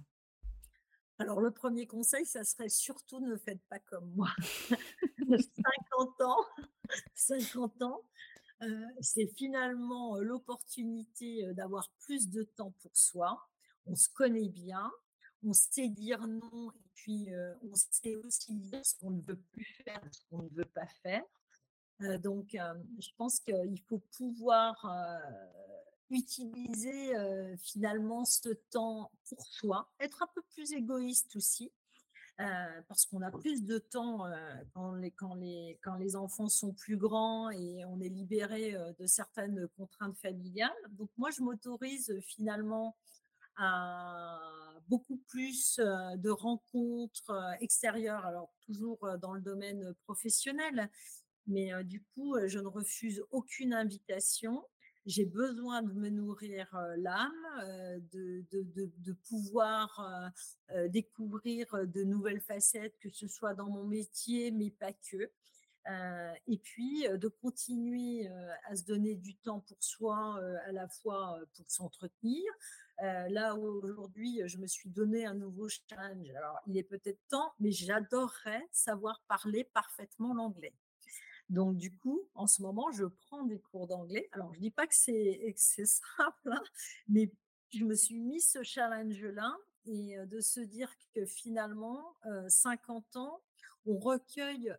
Alors 1.20 1.42
le 1.42 1.50
premier 1.52 1.88
conseil, 1.88 2.26
ça 2.28 2.44
serait 2.44 2.70
surtout 2.70 3.20
ne 3.20 3.36
faites 3.38 3.62
pas 3.70 3.80
comme 3.80 4.12
moi. 4.14 4.30
50 5.64 6.22
ans 6.22 6.46
50 7.16 7.82
ans, 7.84 8.04
c'est 9.02 9.28
finalement, 9.28 10.18
l'opportunité, 10.20 11.44
d'avoir 11.54 11.92
plus 12.00 12.30
de 12.30 12.44
temps 12.44 12.72
pour 12.82 12.98
soi. 12.98 13.50
On 13.88 13.95
se 13.95 14.10
connaît 14.10 14.50
bien, 14.50 14.91
on 15.43 15.54
sait 15.54 15.89
dire 15.89 16.28
non 16.28 16.71
et 16.71 16.89
puis, 16.93 17.28
on 17.63 17.76
sait 17.76 18.15
aussi 18.17 18.54
dire 18.56 18.86
ce 18.86 18.95
qu'on 18.97 19.12
ne 19.12 19.21
veut 19.21 19.39
plus 19.52 19.65
faire, 19.84 20.02
ce 20.12 20.19
qu'on 20.30 20.43
ne 20.43 20.50
veut 20.50 20.65
pas 20.65 20.88
faire. 21.04 21.23
Donc 22.21 22.50
je 22.52 23.10
pense 23.17 23.39
qu'il 23.39 23.82
faut 23.88 24.02
pouvoir, 24.17 24.76
utiliser, 26.10 27.12
finalement 27.58 28.23
ce 28.23 28.50
temps 28.71 29.12
pour 29.28 29.45
soi, 29.45 29.91
être 30.00 30.23
un 30.23 30.28
peu 30.34 30.41
plus 30.54 30.71
égoïste 30.73 31.36
aussi, 31.36 31.71
parce 32.38 33.06
qu'on 33.06 33.21
a 33.21 33.32
plus 33.32 33.63
de 33.63 33.78
temps, 33.78 34.23
quand 34.73 34.93
les 34.93 35.12
quand 35.12 35.36
les 35.36 35.80
quand 35.84 35.95
les 35.95 36.15
enfants 36.15 36.50
sont 36.50 36.71
plus 36.73 36.97
grands 36.97 37.50
et 37.50 37.84
on 37.86 38.00
est 38.00 38.10
libéré, 38.10 38.76
de 39.00 39.06
certaines 39.06 39.67
contraintes 39.78 40.17
familiales. 40.17 40.71
Donc 40.91 41.10
moi, 41.17 41.30
je 41.32 41.41
m'autorise, 41.41 42.17
finalement 42.21 42.95
beaucoup 44.88 45.17
plus, 45.28 45.80
heu, 45.80 46.17
de 46.17 46.30
rencontres, 46.30 47.32
heu, 47.32 47.56
extérieures, 47.62 48.26
alors 48.26 48.54
toujours, 48.65 48.98
heu, 49.08 49.17
dans 49.17 49.34
le 49.34 49.41
domaine, 49.41 49.93
professionnel, 50.06 50.89
mais 51.48 51.72
du 51.86 52.04
coup, 52.15 52.36
je 52.48 52.60
ne 52.60 52.67
refuse 52.67 53.24
aucune 53.32 53.74
invitation. 53.74 54.63
J'ai 55.06 55.26
besoin 55.26 55.82
de 55.82 55.93
me 55.93 56.10
nourrir, 56.10 56.67
l'âme, 56.98 57.32
de 58.13 59.13
pouvoir, 59.30 60.32
découvrir, 60.89 61.67
de 61.88 62.04
nouvelles 62.04 62.41
facettes, 62.41 62.98
que 63.00 63.10
ce 63.10 63.28
soit 63.28 63.54
dans 63.56 63.70
mon 63.70 63.86
métier, 63.86 64.52
mais 64.52 64.72
pas 64.72 64.93
que. 64.93 65.32
Et 66.48 66.58
puis, 66.58 67.06
de 67.10 67.28
continuer, 67.30 68.28
à 68.65 68.76
se 68.76 68.84
donner 68.86 69.15
du 69.15 69.36
temps 69.38 69.62
pour 69.62 69.78
soi, 69.84 70.39
à 70.65 70.72
la 70.74 70.88
fois, 70.89 71.39
pour 71.56 71.65
s'entretenir. 71.72 72.43
Heu, 73.02 73.28
là 73.30 73.56
où 73.56 73.66
aujourd'hui, 73.84 74.42
je 74.46 74.58
me 74.58 74.68
suis 74.68 74.90
donné 74.90 75.26
un 75.26 75.34
nouveau 75.36 75.68
challenge. 75.70 76.30
Alors, 76.36 76.60
il 76.68 76.78
est 76.78 76.84
peut-être 76.84 77.20
temps, 77.30 77.54
mais 77.60 77.72
j'adorerais 77.72 78.68
savoir 78.72 79.22
parler 79.28 79.64
parfaitement 79.66 80.34
l'anglais. 80.34 80.74
Donc 81.50 81.78
du 81.78 81.96
coup, 81.96 82.28
en 82.36 82.48
ce 82.48 82.62
moment, 82.62 82.92
je 82.92 83.06
prends 83.06 83.44
des 83.44 83.60
cours 83.60 83.88
d'anglais. 83.88 84.30
Alors 84.34 84.54
je 84.54 84.60
dis 84.60 84.72
pas 84.72 84.88
que 84.88 84.96
c'est 84.96 85.54
simple, 85.56 86.52
hein, 86.52 86.62
mais 87.08 87.32
je 87.74 87.86
me 87.86 87.96
suis 87.96 88.20
mis 88.20 88.42
ce 88.42 88.64
challenge-là 88.64 89.56
et 89.86 90.18
de 90.26 90.42
se 90.42 90.60
dire 90.60 90.94
que 91.16 91.26
finalement, 91.26 92.16
heu, 92.26 92.46
50 92.50 93.16
ans, 93.16 93.42
on 93.86 93.98
recueille, 93.98 94.74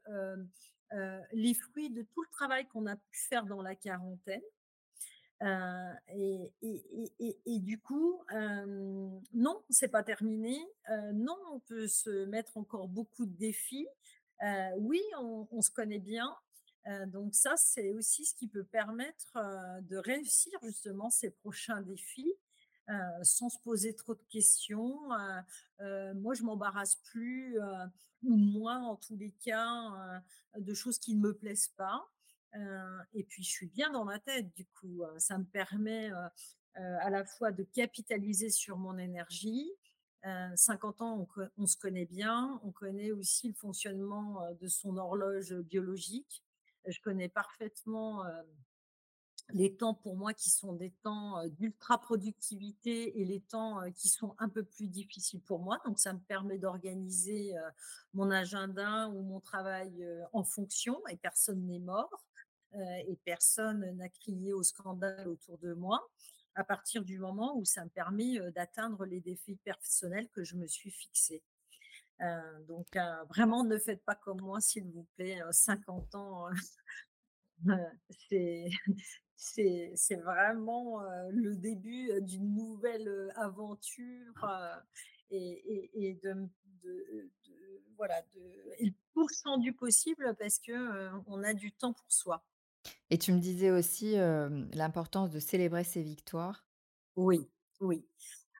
les 1.32 1.54
fruits 1.54 1.90
de 1.90 2.02
tout 2.02 2.22
le 2.22 2.28
travail 2.30 2.66
qu'on 2.68 2.86
a 2.86 2.96
pu 2.96 3.18
faire 3.28 3.46
dans 3.46 3.62
la 3.62 3.74
quarantaine. 3.74 4.42
Et 5.40 6.52
du 7.60 7.80
coup, 7.80 8.22
hem, 8.30 9.20
non, 9.34 9.62
c'est 9.70 9.88
pas 9.88 10.02
terminé. 10.02 10.58
Non, 11.14 11.36
on 11.52 11.60
peut 11.60 11.86
se 11.88 12.24
mettre 12.26 12.56
encore 12.56 12.88
beaucoup 12.88 13.26
de 13.26 13.36
défis. 13.36 13.88
Oui, 14.78 15.00
on 15.18 15.46
on 15.50 15.62
se 15.62 15.70
connaît 15.70 16.00
bien. 16.00 16.34
Donc 17.08 17.34
ça, 17.34 17.54
c'est 17.56 17.90
aussi 17.90 18.24
ce 18.24 18.34
qui 18.34 18.48
peut 18.48 18.64
permettre, 18.64 19.36
de 19.82 19.96
réussir 19.96 20.58
justement 20.62 21.10
ces 21.10 21.30
prochains 21.30 21.82
défis, 21.82 22.32
sans 23.22 23.50
se 23.50 23.58
poser 23.58 23.94
trop 23.94 24.14
de 24.14 24.24
questions. 24.30 24.98
Moi, 25.80 26.34
je 26.34 26.42
m'embarrasse 26.42 26.96
plus, 26.96 27.58
ou 28.22 28.34
moins 28.36 28.82
en 28.82 28.96
tous 28.96 29.16
les 29.16 29.32
cas, 29.44 30.22
de 30.56 30.74
choses 30.74 30.98
qui 30.98 31.14
ne 31.14 31.20
me 31.20 31.34
plaisent 31.34 31.72
pas. 31.76 32.08
Et 33.14 33.24
puis 33.24 33.42
je 33.42 33.50
suis 33.50 33.66
bien 33.66 33.90
dans 33.90 34.04
ma 34.04 34.18
tête 34.18 34.52
du 34.54 34.66
coup, 34.66 35.02
ça 35.18 35.38
me 35.38 35.44
permet, 35.44 36.10
à 36.74 37.10
la 37.10 37.24
fois 37.24 37.52
de 37.52 37.62
capitaliser 37.62 38.50
sur 38.50 38.78
mon 38.78 38.98
énergie. 38.98 39.70
Heu, 40.24 40.56
50 40.56 41.00
ans, 41.02 41.28
on 41.56 41.66
se 41.66 41.76
connaît 41.76 42.06
bien, 42.06 42.60
on 42.64 42.72
connaît 42.72 43.12
aussi 43.12 43.48
le 43.48 43.54
fonctionnement, 43.54 44.42
de 44.60 44.66
son 44.66 44.96
horloge, 44.96 45.54
biologique. 45.54 46.42
Je 46.86 47.00
connais 47.00 47.28
parfaitement, 47.28 48.24
les 49.50 49.76
temps 49.76 49.94
pour 49.94 50.16
moi 50.16 50.34
qui 50.34 50.50
sont 50.50 50.72
des 50.72 50.90
temps, 51.02 51.46
d'ultra 51.48 51.98
productivité 51.98 53.20
et 53.20 53.24
les 53.24 53.40
temps, 53.40 53.80
qui 53.92 54.08
sont 54.08 54.34
un 54.38 54.48
peu 54.48 54.64
plus 54.64 54.88
difficiles 54.88 55.40
pour 55.40 55.60
moi. 55.60 55.78
Donc 55.84 55.98
ça 55.98 56.12
me 56.12 56.20
permet 56.20 56.58
d'organiser, 56.58 57.54
mon 58.12 58.30
agenda 58.30 59.08
ou 59.08 59.22
mon 59.22 59.40
travail, 59.40 60.06
en 60.32 60.44
fonction 60.44 61.00
et 61.08 61.16
personne 61.16 61.64
n'est 61.66 61.78
mort, 61.78 62.27
et 63.08 63.16
personne 63.24 63.84
n'a 63.96 64.08
crié 64.08 64.52
au 64.52 64.62
scandale 64.62 65.28
autour 65.28 65.58
de 65.58 65.72
moi. 65.74 66.08
À 66.54 66.64
partir 66.64 67.04
du 67.04 67.18
moment 67.18 67.56
où 67.58 67.64
ça 67.64 67.84
me 67.84 67.90
permet, 67.90 68.38
heu, 68.40 68.50
d'atteindre 68.52 69.04
les 69.06 69.20
défis 69.20 69.56
personnels 69.64 70.28
que 70.30 70.44
je 70.44 70.56
me 70.56 70.66
suis 70.66 70.90
fixés. 70.90 71.42
Heu, 72.22 72.64
donc 72.68 72.88
vraiment 73.30 73.64
ne 73.64 73.78
faites 73.78 74.04
pas 74.04 74.14
comme 74.16 74.40
moi 74.42 74.60
s'il 74.60 74.84
vous 74.86 75.06
plaît, 75.16 75.40
heu, 75.42 75.52
50 75.52 76.14
ans, 76.16 76.48
Heu, 77.68 77.76
c'est 79.36 79.92
c'est 79.96 80.16
vraiment, 80.16 81.00
le 81.30 81.56
début, 81.56 82.10
d'une 82.22 82.54
nouvelle, 82.54 83.32
aventure, 83.36 84.34
heu 84.44 84.80
et 85.30 85.90
et 85.94 86.08
et 86.10 86.14
de 86.22 86.30
m 86.30 86.50
de 86.84 87.30
de 87.48 87.82
voilà, 87.96 88.22
de 88.34 88.40
et 88.78 88.86
le 88.86 88.94
pourcent 89.14 89.58
du 89.58 89.72
possible 89.74 90.34
parce 90.38 90.58
que, 90.60 91.10
on 91.28 91.42
a 91.44 91.54
du 91.54 91.72
temps 91.72 91.92
pour 91.94 92.12
soi. 92.12 92.44
Et 93.10 93.18
tu 93.18 93.32
me 93.32 93.38
disais 93.38 93.70
aussi, 93.70 94.14
l'importance 94.72 95.30
de 95.30 95.38
célébrer 95.38 95.84
ses 95.84 96.02
victoires. 96.02 96.66
Oui, 97.16 97.50
oui. 97.80 98.06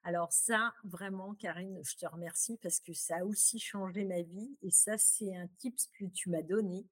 Alors 0.04 0.32
ça, 0.32 0.72
vraiment, 0.84 1.34
Karine, 1.34 1.80
je 1.84 1.96
te 1.96 2.06
remercie 2.06 2.58
parce 2.62 2.80
que 2.80 2.94
ça 2.94 3.18
a 3.18 3.24
aussi 3.24 3.58
changé 3.58 4.04
ma 4.04 4.22
vie 4.22 4.56
et 4.62 4.70
ça, 4.70 4.96
c'est 4.96 5.36
un 5.36 5.46
tips 5.58 5.88
que 5.98 6.06
tu 6.06 6.30
m'as 6.30 6.42
donné. 6.42 6.86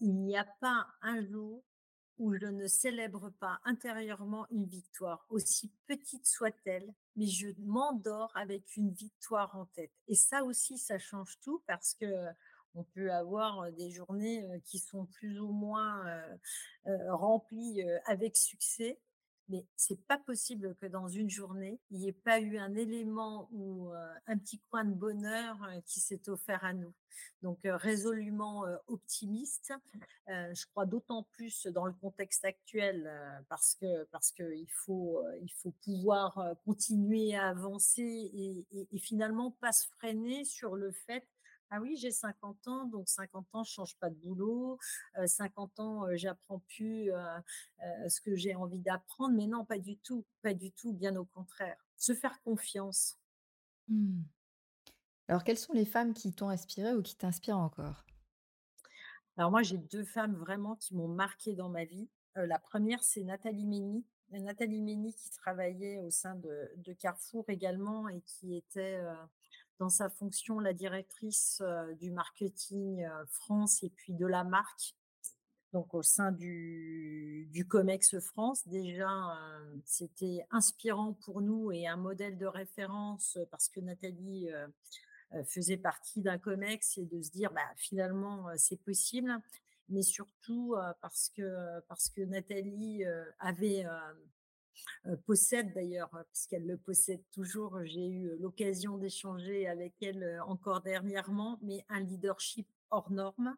Il 0.00 0.14
n'y 0.14 0.36
a 0.36 0.44
pas 0.60 0.86
un 1.02 1.24
jour 1.24 1.64
où 2.18 2.34
je 2.34 2.46
ne 2.46 2.66
célèbre 2.66 3.30
pas 3.40 3.60
intérieurement 3.64 4.46
une 4.50 4.66
victoire, 4.66 5.24
aussi 5.30 5.72
petite 5.86 6.26
soit-elle, 6.26 6.92
mais 7.16 7.26
je 7.26 7.48
m'endors 7.60 8.30
avec 8.36 8.76
une 8.76 8.92
victoire 8.92 9.56
en 9.56 9.64
tête. 9.66 9.92
Et 10.06 10.14
ça 10.14 10.44
aussi, 10.44 10.76
ça 10.76 10.98
change 10.98 11.38
tout 11.40 11.62
parce 11.66 11.94
que 11.94 12.06
on 12.74 12.84
peut 12.84 13.12
avoir 13.12 13.70
des 13.72 13.90
journées 13.90 14.46
qui 14.64 14.78
sont 14.78 15.06
plus 15.06 15.40
ou 15.40 15.50
moins 15.52 16.04
remplies 17.08 17.82
avec 18.06 18.36
succès. 18.36 18.98
Mais 19.52 19.66
c'est 19.74 20.00
pas 20.06 20.16
possible 20.16 20.76
que 20.80 20.86
dans 20.86 21.08
une 21.08 21.28
journée, 21.28 21.80
il 21.90 21.98
n'y 21.98 22.08
ait 22.08 22.12
pas 22.12 22.38
eu 22.40 22.56
un 22.58 22.72
élément 22.76 23.48
ou 23.50 23.90
un 24.28 24.38
petit 24.38 24.60
coin 24.70 24.84
de 24.84 24.94
bonheur 24.94 25.56
qui 25.86 25.98
s'est 25.98 26.28
offert 26.28 26.64
à 26.64 26.72
nous. 26.72 26.94
Donc 27.42 27.58
résolument 27.64 28.64
optimiste 28.86 29.72
je 30.28 30.66
crois 30.66 30.86
d'autant 30.86 31.24
plus 31.32 31.66
dans 31.66 31.84
le 31.86 31.92
contexte 31.94 32.44
actuel, 32.44 33.10
parce 33.48 33.74
que 33.74 34.04
parce 34.12 34.30
qu'il 34.30 34.70
faut, 34.70 35.18
heu, 35.18 35.38
il 35.42 35.52
faut 35.52 35.72
pouvoir, 35.84 36.54
continuer 36.64 37.34
à 37.34 37.48
avancer 37.48 38.02
et 38.02 38.66
et 38.92 38.98
finalement 38.98 39.50
pas 39.50 39.72
se 39.72 39.88
freiner 39.98 40.44
sur 40.44 40.76
le 40.76 40.92
fait: 40.92 41.26
«Ah 41.70 41.80
oui, 41.80 41.96
j'ai 41.96 42.10
50 42.10 42.66
ans, 42.68 42.84
donc 42.86 43.08
50 43.08 43.46
ans, 43.54 43.64
je 43.64 43.72
change 43.72 43.96
pas 43.98 44.10
de 44.10 44.16
boulot, 44.16 44.78
heu, 45.18 45.26
50 45.26 45.78
ans, 45.80 46.06
heu, 46.08 46.16
j'apprends 46.16 46.60
plus, 46.68 47.10
heu, 47.12 47.18
ce 48.08 48.20
que 48.20 48.34
j'ai 48.36 48.54
envie 48.54 48.80
d'apprendre». 48.80 49.34
Mais 49.36 49.46
non, 49.46 49.64
pas 49.64 49.78
du 49.78 49.96
tout, 49.98 50.24
pas 50.42 50.54
du 50.54 50.72
tout, 50.72 50.92
bien 50.92 51.16
au 51.16 51.24
contraire. 51.24 51.76
Se 51.96 52.14
faire 52.14 52.40
confiance. 52.42 53.16
Mmh. 53.88 54.22
Alors 55.28 55.44
quelles 55.44 55.56
sont 55.58 55.72
les 55.72 55.86
femmes 55.86 56.12
qui 56.14 56.34
t'ont 56.34 56.50
inspirée 56.50 56.94
ou 56.94 57.02
qui 57.02 57.16
t'inspirent 57.16 57.56
encore? 57.58 58.04
Alors 59.36 59.50
moi, 59.50 59.62
j'ai 59.62 59.78
2 59.78 60.04
femmes 60.04 60.34
vraiment 60.34 60.76
qui 60.76 60.94
m'ont 60.94 61.08
marquée 61.08 61.54
dans 61.54 61.68
ma 61.68 61.84
vie. 61.84 62.08
La 62.36 62.58
première, 62.58 63.02
c'est 63.02 63.22
Nathalie 63.24 63.66
Mény. 63.66 64.04
Nathalie 64.30 64.80
Mény 64.82 65.14
qui 65.14 65.30
travaillait 65.30 65.98
au 65.98 66.10
sein 66.10 66.36
de 66.36 66.70
de 66.76 66.92
Carrefour 66.92 67.44
également 67.48 68.08
et 68.08 68.20
qui 68.22 68.54
était, 68.56 69.00
dans 69.80 69.88
sa 69.88 70.10
fonction 70.10 70.60
la 70.60 70.74
directrice, 70.74 71.62
du 71.98 72.12
marketing, 72.12 73.04
France 73.26 73.82
et 73.82 73.88
puis 73.88 74.12
de 74.12 74.26
la 74.26 74.44
marque, 74.44 74.94
donc 75.72 75.94
au 75.94 76.02
sein 76.02 76.30
du 76.32 77.66
Comex 77.68 78.20
France. 78.20 78.68
Déjà, 78.68 79.08
c'était 79.84 80.46
inspirant 80.50 81.14
pour 81.14 81.40
nous 81.40 81.72
et 81.72 81.86
un 81.88 81.96
modèle 81.96 82.36
de 82.36 82.46
référence, 82.46 83.38
parce 83.50 83.68
que 83.68 83.80
Nathalie, 83.80 84.50
faisait 85.46 85.78
partie 85.78 86.20
d'un 86.20 86.38
Comex 86.38 86.98
et 86.98 87.06
de 87.06 87.22
se 87.22 87.30
dire: 87.30 87.50
«Bah, 87.52 87.72
finalement, 87.76 88.48
c'est 88.56 88.82
possible». 88.82 89.32
Mais 89.92 90.02
surtout, 90.02 90.76
parce 91.00 91.30
que 91.30 91.80
parce 91.88 92.10
que 92.10 92.20
Nathalie, 92.20 93.02
avait, 93.38 93.86
possède 95.26 95.72
d'ailleurs, 95.72 96.10
puisqu'elle 96.32 96.66
le 96.66 96.76
possède 96.76 97.22
toujours, 97.30 97.80
j'ai 97.84 98.08
eu 98.08 98.36
l'occasion 98.38 98.98
d'échanger 98.98 99.68
avec 99.68 99.94
elle, 100.02 100.22
heu, 100.22 100.42
encore 100.46 100.80
dernièrement, 100.80 101.58
mais 101.62 101.84
un 101.88 102.00
leadership 102.00 102.66
hors 102.90 103.10
norme, 103.10 103.56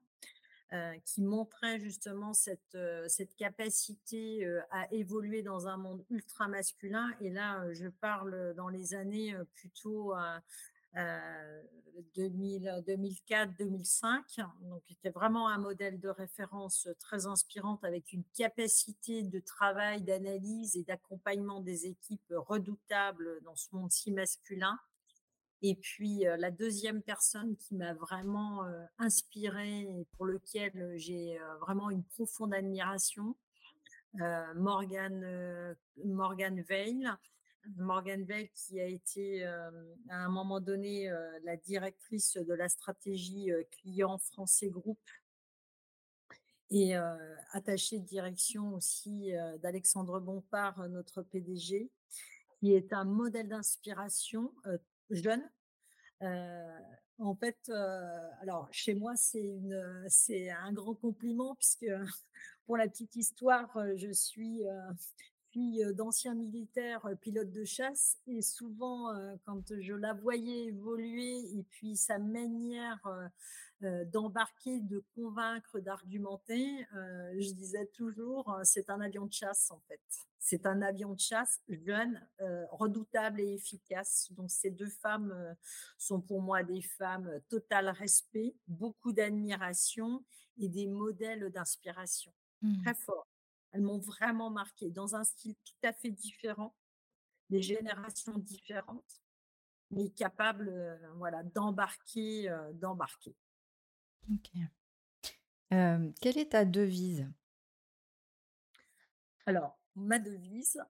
qui 1.05 1.21
montrait 1.21 1.79
justement 1.79 2.33
cette, 2.33 2.79
cette 3.07 3.37
capacité, 3.37 4.47
à 4.71 4.91
évoluer 4.91 5.43
dans 5.43 5.69
un 5.69 5.77
monde 5.77 6.03
ultra 6.09 6.49
masculin. 6.49 7.11
Et 7.21 7.29
là, 7.29 7.63
je 7.75 7.89
parle 7.89 8.55
dans 8.55 8.71
les 8.71 8.95
années, 8.95 9.37
plutôt, 9.53 10.15
heu 10.97 11.01
heu, 11.01 11.63
2000-2004-2005. 12.17 14.41
Donc 14.63 14.83
c'était 14.89 15.11
vraiment 15.11 15.49
un 15.49 15.59
modèle 15.59 16.01
de 16.01 16.09
référence, 16.09 16.89
très 17.01 17.27
inspirante 17.27 17.85
avec 17.85 18.13
une 18.13 18.25
capacité 18.37 19.23
de 19.23 19.39
travail, 19.41 20.03
d'analyse 20.03 20.77
et 20.77 20.83
d'accompagnement 20.85 21.61
des 21.61 21.87
équipes 21.87 22.33
redoutable 22.37 23.41
dans 23.45 23.57
ce 23.57 23.69
monde 23.73 23.91
si 23.93 24.13
masculin. 24.13 24.79
Et 25.63 25.75
puis, 25.77 26.25
la 26.39 26.51
2e 26.51 27.03
personne 27.03 27.57
qui 27.57 27.75
m'a 27.77 27.95
vraiment, 27.95 28.67
heu, 28.67 28.83
inspirée 28.99 29.83
et 29.83 30.07
pour 30.17 30.27
lequel 30.27 30.95
j'ai, 30.97 31.39
vraiment 31.61 31.91
une 31.91 32.03
profonde 32.05 32.53
admiration, 32.55 33.37
heu, 34.21 34.55
Morgane, 34.57 35.77
Weil. 36.69 37.17
Morgane 37.77 38.25
Weil 38.25 38.51
qui 38.51 38.81
a 38.81 38.87
été, 38.87 39.39
hem, 39.39 39.97
à 40.09 40.25
un 40.25 40.29
moment 40.29 40.61
donné, 40.61 41.11
heu, 41.11 41.39
la 41.45 41.57
directrice 41.57 42.37
de 42.37 42.55
la 42.55 42.69
stratégie, 42.69 43.51
heu, 43.51 43.67
client 43.71 44.19
Français 44.19 44.69
Group 44.69 44.99
et 46.71 46.95
attachée 47.51 47.99
de 47.99 48.07
direction 48.07 48.75
aussi, 48.75 49.33
d'Alexandre 49.61 50.21
Bompard, 50.21 50.89
notre 50.89 51.21
PDG, 51.21 51.91
qui 52.59 52.73
est 52.73 52.95
un 52.95 53.05
modèle 53.05 53.49
d'inspiration, 53.49 54.51
jeune. 55.11 55.47
En 56.23 57.35
fait, 57.35 57.71
alors 58.41 58.69
chez 58.73 58.95
moi, 58.95 59.13
c'est 59.17 60.51
un 60.51 60.73
grand 60.73 60.95
compliment 60.95 61.55
puisque 61.57 61.85
pour 62.65 62.79
la 62.79 62.89
petite 62.89 63.17
histoire, 63.17 63.69
je 63.97 64.11
suis, 64.11 64.63
d'anciens 65.95 66.35
militaires, 66.35 67.07
heu, 67.07 67.17
pilotes 67.17 67.51
de 67.51 67.65
chasse 67.65 68.19
et 68.27 68.43
souvent, 68.43 69.09
quand 69.45 69.63
je 69.81 69.95
la 69.95 70.15
voyais 70.15 70.67
évoluer 70.67 71.39
et 71.59 71.63
puis 71.65 71.97
sa 71.97 72.19
manière, 72.19 73.01
d'embarquer, 73.81 74.81
de 74.81 75.05
convaincre, 75.15 75.81
d'argumenter, 75.81 76.87
je 76.93 77.53
disais 77.53 77.87
toujours: 77.87 78.57
«C'est 78.65 78.91
un 78.91 79.01
avion 79.01 79.27
de 79.27 79.33
chasse, 79.33 79.71
en 79.71 79.81
fait». 79.89 80.01
C'est 80.39 80.67
un 80.67 80.83
avion 80.83 81.15
de 81.15 81.21
chasse 81.21 81.61
jeune, 81.69 82.21
redoutable 82.71 83.41
et 83.41 83.55
efficace. 83.55 84.29
Donc 84.33 84.51
ces 84.51 84.71
2 84.71 84.89
femmes, 84.89 85.57
sont 85.99 86.21
pour 86.21 86.43
moi 86.43 86.63
des 86.65 86.83
femmes 86.83 87.41
total 87.49 87.89
respect, 87.89 88.57
beaucoup 88.69 89.13
d'admiration 89.13 90.25
et 90.59 90.69
des 90.69 90.87
modèles 90.87 91.51
d'inspiration, 91.51 92.33
Mmh. 92.63 92.85
très 92.85 92.95
forts. 92.95 93.27
Elles 93.73 93.83
m'ont 93.83 93.99
vraiment 93.99 94.51
marquée 94.51 94.91
dans 94.91 95.17
un 95.17 95.25
style 95.25 95.57
tout 95.65 95.87
à 95.89 95.93
fait 95.93 96.11
différent, 96.11 96.75
des 97.51 97.63
générations 97.63 98.39
différentes, 98.39 99.23
mais 99.91 100.11
capables, 100.11 100.69
heu, 100.71 101.01
voilà, 101.17 101.43
d'embarquer, 101.45 102.51
heu, 102.51 102.73
d'embarquer. 102.75 103.37
OK. 104.31 104.73
Quelle 106.21 106.39
est 106.39 106.51
ta 106.53 106.65
devise? 106.65 107.27
Alors, 109.47 109.79
ma 109.97 110.19
devise, 110.19 110.81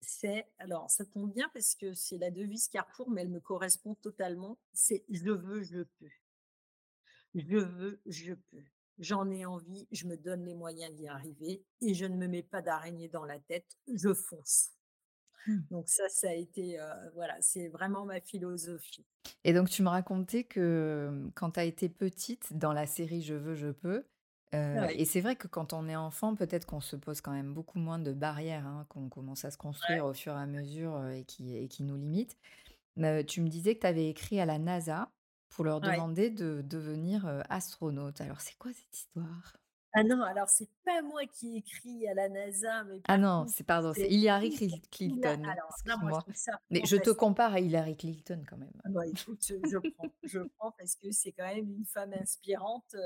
c'est 0.00 0.48
alors 0.58 0.90
ça 0.90 1.04
tombe 1.04 1.32
bien 1.32 1.48
parce 1.52 1.74
que 1.74 1.92
c'est 1.94 2.18
la 2.18 2.30
devise 2.30 2.68
Carrefour, 2.68 3.10
mais 3.10 3.22
elle 3.22 3.30
me 3.30 3.40
correspond 3.40 3.94
totalement, 3.96 4.58
c'est: 4.72 5.04
«Je 5.08 5.30
veux, 5.30 5.62
je 5.62 5.82
peux». 5.98 6.10
Je 7.34 7.56
veux, 7.58 8.00
je 8.06 8.34
peux. 8.34 8.64
J'en 9.00 9.30
ai 9.32 9.46
envie, 9.46 9.88
je 9.92 10.06
me 10.06 10.16
donne 10.16 10.44
les 10.44 10.54
moyens 10.54 10.94
d'y 10.94 11.08
arriver 11.08 11.64
et 11.82 11.94
je 11.94 12.04
ne 12.06 12.16
me 12.16 12.28
mets 12.28 12.44
pas 12.44 12.62
d'araignée 12.62 13.08
dans 13.08 13.24
la 13.24 13.40
tête, 13.40 13.78
je 13.92 14.14
fonce. 14.14 14.70
Mmh. 15.46 15.64
Donc 15.70 15.88
ça, 15.88 16.08
ça 16.10 16.30
a 16.30 16.34
été, 16.34 16.78
heu, 16.80 17.10
voilà, 17.14 17.36
c'est 17.42 17.68
vraiment 17.68 18.04
ma 18.06 18.20
philosophie. 18.20 19.06
Et 19.44 19.52
donc 19.52 19.68
tu 19.70 19.82
me 19.82 19.88
racontais 19.88 20.44
que, 20.44 21.08
mmh, 21.12 21.32
quand 21.34 21.52
tu 21.52 21.60
as 21.60 21.64
été 21.64 21.88
petite 21.88 22.56
dans 22.56 22.72
la 22.72 22.86
série 22.86 23.22
Je 23.22 23.34
veux, 23.34 23.54
je 23.54 23.68
peux, 23.68 24.04
Ouais. 24.72 24.98
et 24.98 25.04
c'est 25.04 25.20
vrai 25.20 25.36
que 25.36 25.46
quand 25.46 25.72
on 25.72 25.88
est 25.88 25.94
enfant, 25.96 26.34
peut-être 26.34 26.66
qu'on 26.66 26.80
se 26.80 26.96
pose 26.96 27.20
quand 27.20 27.30
même 27.32 27.54
beaucoup 27.54 27.78
moins 27.78 27.98
de 28.00 28.12
barrières, 28.12 28.66
hein, 28.66 28.84
qu'on 28.88 29.08
commence 29.08 29.44
à 29.44 29.50
se 29.52 29.56
Ouais. 29.88 30.00
construire 30.00 30.04
au 30.06 30.12
fur 30.12 30.32
et 30.32 30.36
à 30.40 30.46
mesure, 30.46 30.96
heu 30.96 31.12
et 31.14 31.24
qui 31.24 31.56
et 31.56 31.68
qui 31.68 31.84
nous 31.84 31.96
limitent. 31.96 32.36
Tu 33.28 33.40
me 33.42 33.48
disais 33.48 33.74
que 33.76 33.80
tu 33.82 33.86
avais 33.86 34.08
écrit 34.10 34.40
à 34.40 34.46
la 34.46 34.58
NASA 34.58 35.12
pour 35.50 35.64
leur 35.64 35.80
Ouais. 35.82 36.00
demander 36.00 36.30
de 36.30 36.62
devenir, 36.64 37.26
astronaute. 37.50 38.20
Alors 38.22 38.40
c'est 38.40 38.56
quoi 38.58 38.72
cette 38.72 38.96
histoire? 38.96 39.56
Ah 39.92 40.04
non, 40.04 40.22
alors 40.22 40.48
c'est 40.48 40.68
pas 40.84 41.02
moi 41.02 41.26
qui 41.26 41.54
ai 41.54 41.58
écrit 41.58 42.06
à 42.08 42.14
la 42.14 42.28
NASA, 42.28 42.84
mais 42.84 43.02
Ah 43.04 43.18
non, 43.18 43.46
c'est 43.46 43.64
pardon, 43.64 43.92
c'est 43.94 44.08
Hillary 44.08 44.50
Hilla 44.50 44.52
Clin 44.52 44.78
Hilla 45.06 45.28
Clinton, 45.30 45.54
alors 45.54 45.74
moi, 46.00 46.12
je 46.12 46.20
ça 46.34 46.60
Mais 46.70 46.84
je 46.86 46.96
te 46.96 47.10
compare 47.10 47.54
à 47.54 47.60
Hillary 47.60 47.96
Clinton 47.96 48.42
quand 48.48 48.56
même. 48.58 48.72
Ah 48.84 48.88
bah, 48.90 49.06
écoute, 49.06 49.44
je 49.62 49.76
prends, 49.78 50.14
je 50.24 50.38
prends 50.56 50.72
parce 50.72 50.96
que 50.96 51.10
c'est 51.10 51.32
quand 51.32 51.44
même 51.46 51.70
une 51.70 51.84
femme 51.84 52.14
inspirante, 52.14 52.96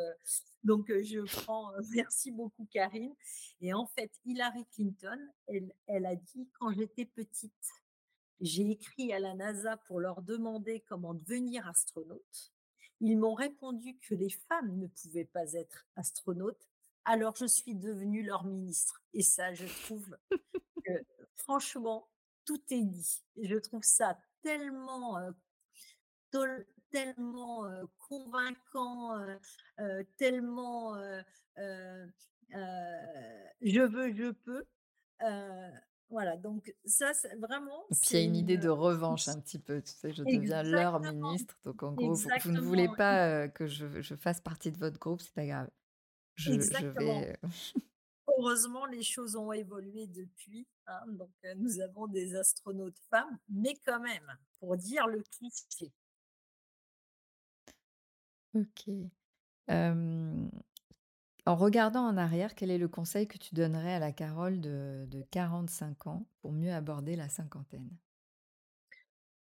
donc 0.63 0.87
je 0.89 1.21
prends, 1.27 1.73
merci 1.91 2.31
beaucoup 2.31 2.67
Karine 2.71 3.15
et 3.61 3.75
en 3.75 3.87
fait, 3.87 4.11
Hillary 4.25 4.67
Clinton, 4.73 5.19
elle 5.49 5.73
elle 5.87 6.07
a 6.07 6.15
dit: 6.17 6.49
«Quand 6.61 6.73
j'étais 6.73 7.05
petite, 7.07 7.53
j'ai 8.45 8.71
écrit 8.71 9.13
à 9.13 9.19
la 9.21 9.35
NASA 9.35 9.77
pour 9.79 10.01
leur 10.01 10.23
demander 10.23 10.83
comment 10.89 11.15
devenir 11.15 11.69
astronaute. 11.69 12.53
Ils 13.01 13.19
m'ont 13.19 13.35
répondu 13.35 13.99
que 13.99 14.15
les 14.15 14.31
femmes 14.31 14.79
ne 14.79 14.87
pouvaient 14.89 15.25
pas 15.27 15.53
être 15.55 15.87
astronautes, 15.97 16.69
alors 17.05 17.37
je 17.37 17.47
suis 17.47 17.75
devenue 17.77 18.23
leur 18.25 18.45
ministre» 18.45 19.03
et 19.15 19.23
ça, 19.23 19.55
je 19.55 19.67
trouve 19.85 20.17
que 20.85 20.93
franchement, 21.37 22.09
tout 22.47 22.63
est 22.71 22.83
dit. 22.83 23.23
Je 23.43 23.57
trouve 23.57 23.83
ça 23.85 24.19
tellement, 24.43 25.19
tol 26.31 26.67
tellement, 26.91 27.67
heu, 27.67 27.89
convaincant, 28.09 29.19
heu, 29.81 30.05
tellement, 30.19 30.95
je 33.61 33.81
veux, 33.81 34.13
je 34.15 34.31
peux. 34.33 34.65
Voilà, 36.11 36.37
donc 36.37 36.73
ça, 36.85 37.13
c'est 37.15 37.35
vraiment, 37.37 37.87
puis 37.89 38.11
il 38.13 38.17
y 38.17 38.23
a 38.23 38.25
une 38.25 38.37
idée 38.37 38.57
de 38.57 38.69
revanche 38.69 39.27
un 39.29 39.41
petit 39.41 39.59
peu, 39.59 39.83
tu 39.83 39.93
sais? 39.93 40.13
Je 40.13 40.23
deviens 40.23 40.63
leur 40.63 41.01
ministre, 41.01 41.57
donc 41.65 41.83
en 41.83 41.93
gros, 41.93 42.15
vous 42.15 42.29
vous 42.45 42.53
ne 42.53 42.61
voulez 42.61 42.89
pas, 42.89 43.49
que 43.49 43.67
je 43.67 44.01
je 44.01 44.15
fasse 44.15 44.41
partie 44.41 44.71
de 44.71 44.79
votre 44.79 44.99
groupe, 44.99 45.21
c'est 45.21 45.35
pas 45.35 45.47
grave. 45.47 45.69
Je 46.37 46.51
je 46.51 46.55
exactement. 46.55 47.21
vais, 47.21 47.39
heu 47.43 47.49
Heureusement, 48.27 48.87
les 48.87 49.03
choses 49.03 49.37
ont 49.37 49.53
évolué 49.53 50.07
depuis, 50.07 50.67
hein, 50.87 51.01
donc 51.09 51.31
nous 51.57 51.81
avons 51.81 52.07
des 52.07 52.35
astronautes 52.37 52.99
femmes, 53.11 53.39
mais 53.49 53.75
quand 53.85 54.01
même, 54.01 54.27
pour 54.59 54.77
dire 54.77 55.07
le 55.07 55.23
cliché. 55.23 55.93
OK. 58.55 59.11
Hem, 59.69 60.51
en 61.47 61.57
regardant 61.57 62.03
en 62.07 62.17
arrière, 62.19 62.55
quel 62.55 62.71
est 62.71 62.77
le 62.79 62.89
conseil 62.89 63.27
que 63.29 63.39
tu 63.39 63.55
donnerais 63.55 63.95
à 63.95 63.99
la 63.99 64.13
Carole 64.13 64.61
de 64.61 65.07
de 65.09 65.23
45 65.23 66.07
ans 66.07 66.27
pour 66.43 66.53
mieux 66.53 66.73
aborder 66.73 67.17
la 67.17 67.29
cinquantaine? 67.31 67.97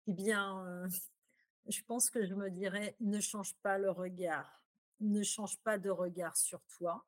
Eh 0.07 0.13
bien, 0.13 0.63
heu, 0.65 0.87
je 1.69 1.81
pense 1.83 2.09
que 2.09 2.25
je 2.25 2.35
me 2.35 2.49
dirais: 2.51 2.95
«Ne 3.01 3.19
change 3.21 3.55
pas 3.63 3.77
le 3.77 3.91
regard, 3.91 4.63
ne 4.99 5.23
change 5.23 5.59
pas 5.59 5.77
de 5.79 5.89
regard 5.89 6.37
sur 6.37 6.61
toi, 6.77 7.05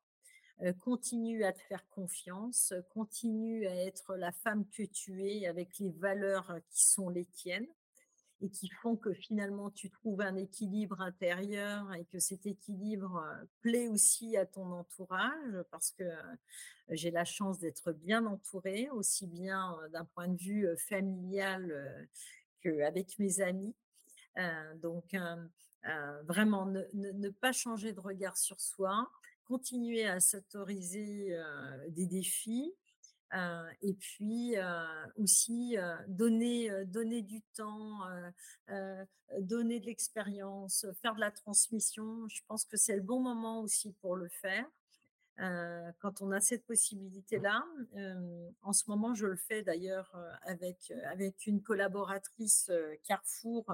heu, 0.62 0.74
continue 0.74 1.44
à 1.44 1.52
te 1.52 1.60
faire 1.60 1.88
confiance, 1.90 2.74
continue 2.90 3.66
à 3.68 3.76
être 3.76 4.16
la 4.16 4.32
femme 4.32 4.68
que 4.70 4.84
tu 4.84 5.26
es 5.28 5.46
avec 5.48 5.78
les 5.80 5.90
valeurs 5.92 6.56
qui 6.70 6.86
sont 6.86 7.10
les 7.10 7.26
tiennes 7.26 7.68
et 8.44 8.50
qui 8.50 8.68
font 8.68 8.94
que 8.94 9.14
finalement 9.14 9.70
tu 9.70 9.88
trouves 9.88 10.20
un 10.20 10.36
équilibre 10.36 11.00
intérieur 11.00 11.90
et 11.94 12.04
que 12.04 12.18
cet 12.18 12.44
équilibre 12.44 13.24
plaît 13.62 13.88
aussi 13.88 14.36
à 14.36 14.44
ton 14.44 14.70
entourage 14.72 15.56
parce 15.70 15.90
que 15.92 16.04
j'ai 16.90 17.10
la 17.10 17.24
chance 17.24 17.58
d'être 17.58 17.92
bien 17.92 18.26
entourée, 18.26 18.90
aussi 18.90 19.26
bien 19.26 19.74
d'un 19.92 20.04
point 20.04 20.28
de 20.28 20.36
vue 20.36 20.68
familial 20.76 22.06
qu'avec 22.60 23.18
mes 23.18 23.40
amis. 23.40 23.74
donc, 24.76 25.16
vraiment, 26.24 26.66
ne, 26.66 27.30
pas 27.30 27.52
changer 27.52 27.94
de 27.94 28.00
regard 28.00 28.36
sur 28.36 28.60
soi, 28.60 29.10
continuer 29.46 30.06
à 30.06 30.20
s'autoriser 30.20 31.34
des 31.88 32.06
défis, 32.06 32.74
et 33.82 33.94
puis 33.94 34.54
aussi 35.16 35.76
donner, 36.08 36.70
donner 36.86 37.22
du 37.22 37.42
temps, 37.56 38.00
donner 39.40 39.80
de 39.80 39.86
l'expérience, 39.86 40.86
faire 41.02 41.14
de 41.14 41.20
la 41.20 41.30
transmission. 41.30 42.28
Je 42.28 42.42
pense 42.46 42.64
que 42.64 42.76
c'est 42.76 42.96
le 42.96 43.02
bon 43.02 43.20
moment 43.20 43.60
aussi 43.60 43.92
pour 44.00 44.16
le 44.16 44.28
faire. 44.28 44.66
quand 46.00 46.22
on 46.22 46.30
a 46.30 46.40
cette 46.40 46.64
possibilité-là, 46.64 47.64
en 48.62 48.72
ce 48.72 48.88
moment, 48.88 49.14
je 49.14 49.26
le 49.26 49.36
fais 49.36 49.62
d'ailleurs 49.62 50.14
avec, 50.42 50.92
avec 51.10 51.46
une 51.46 51.62
collaboratrice 51.62 52.70
Carrefour 53.02 53.64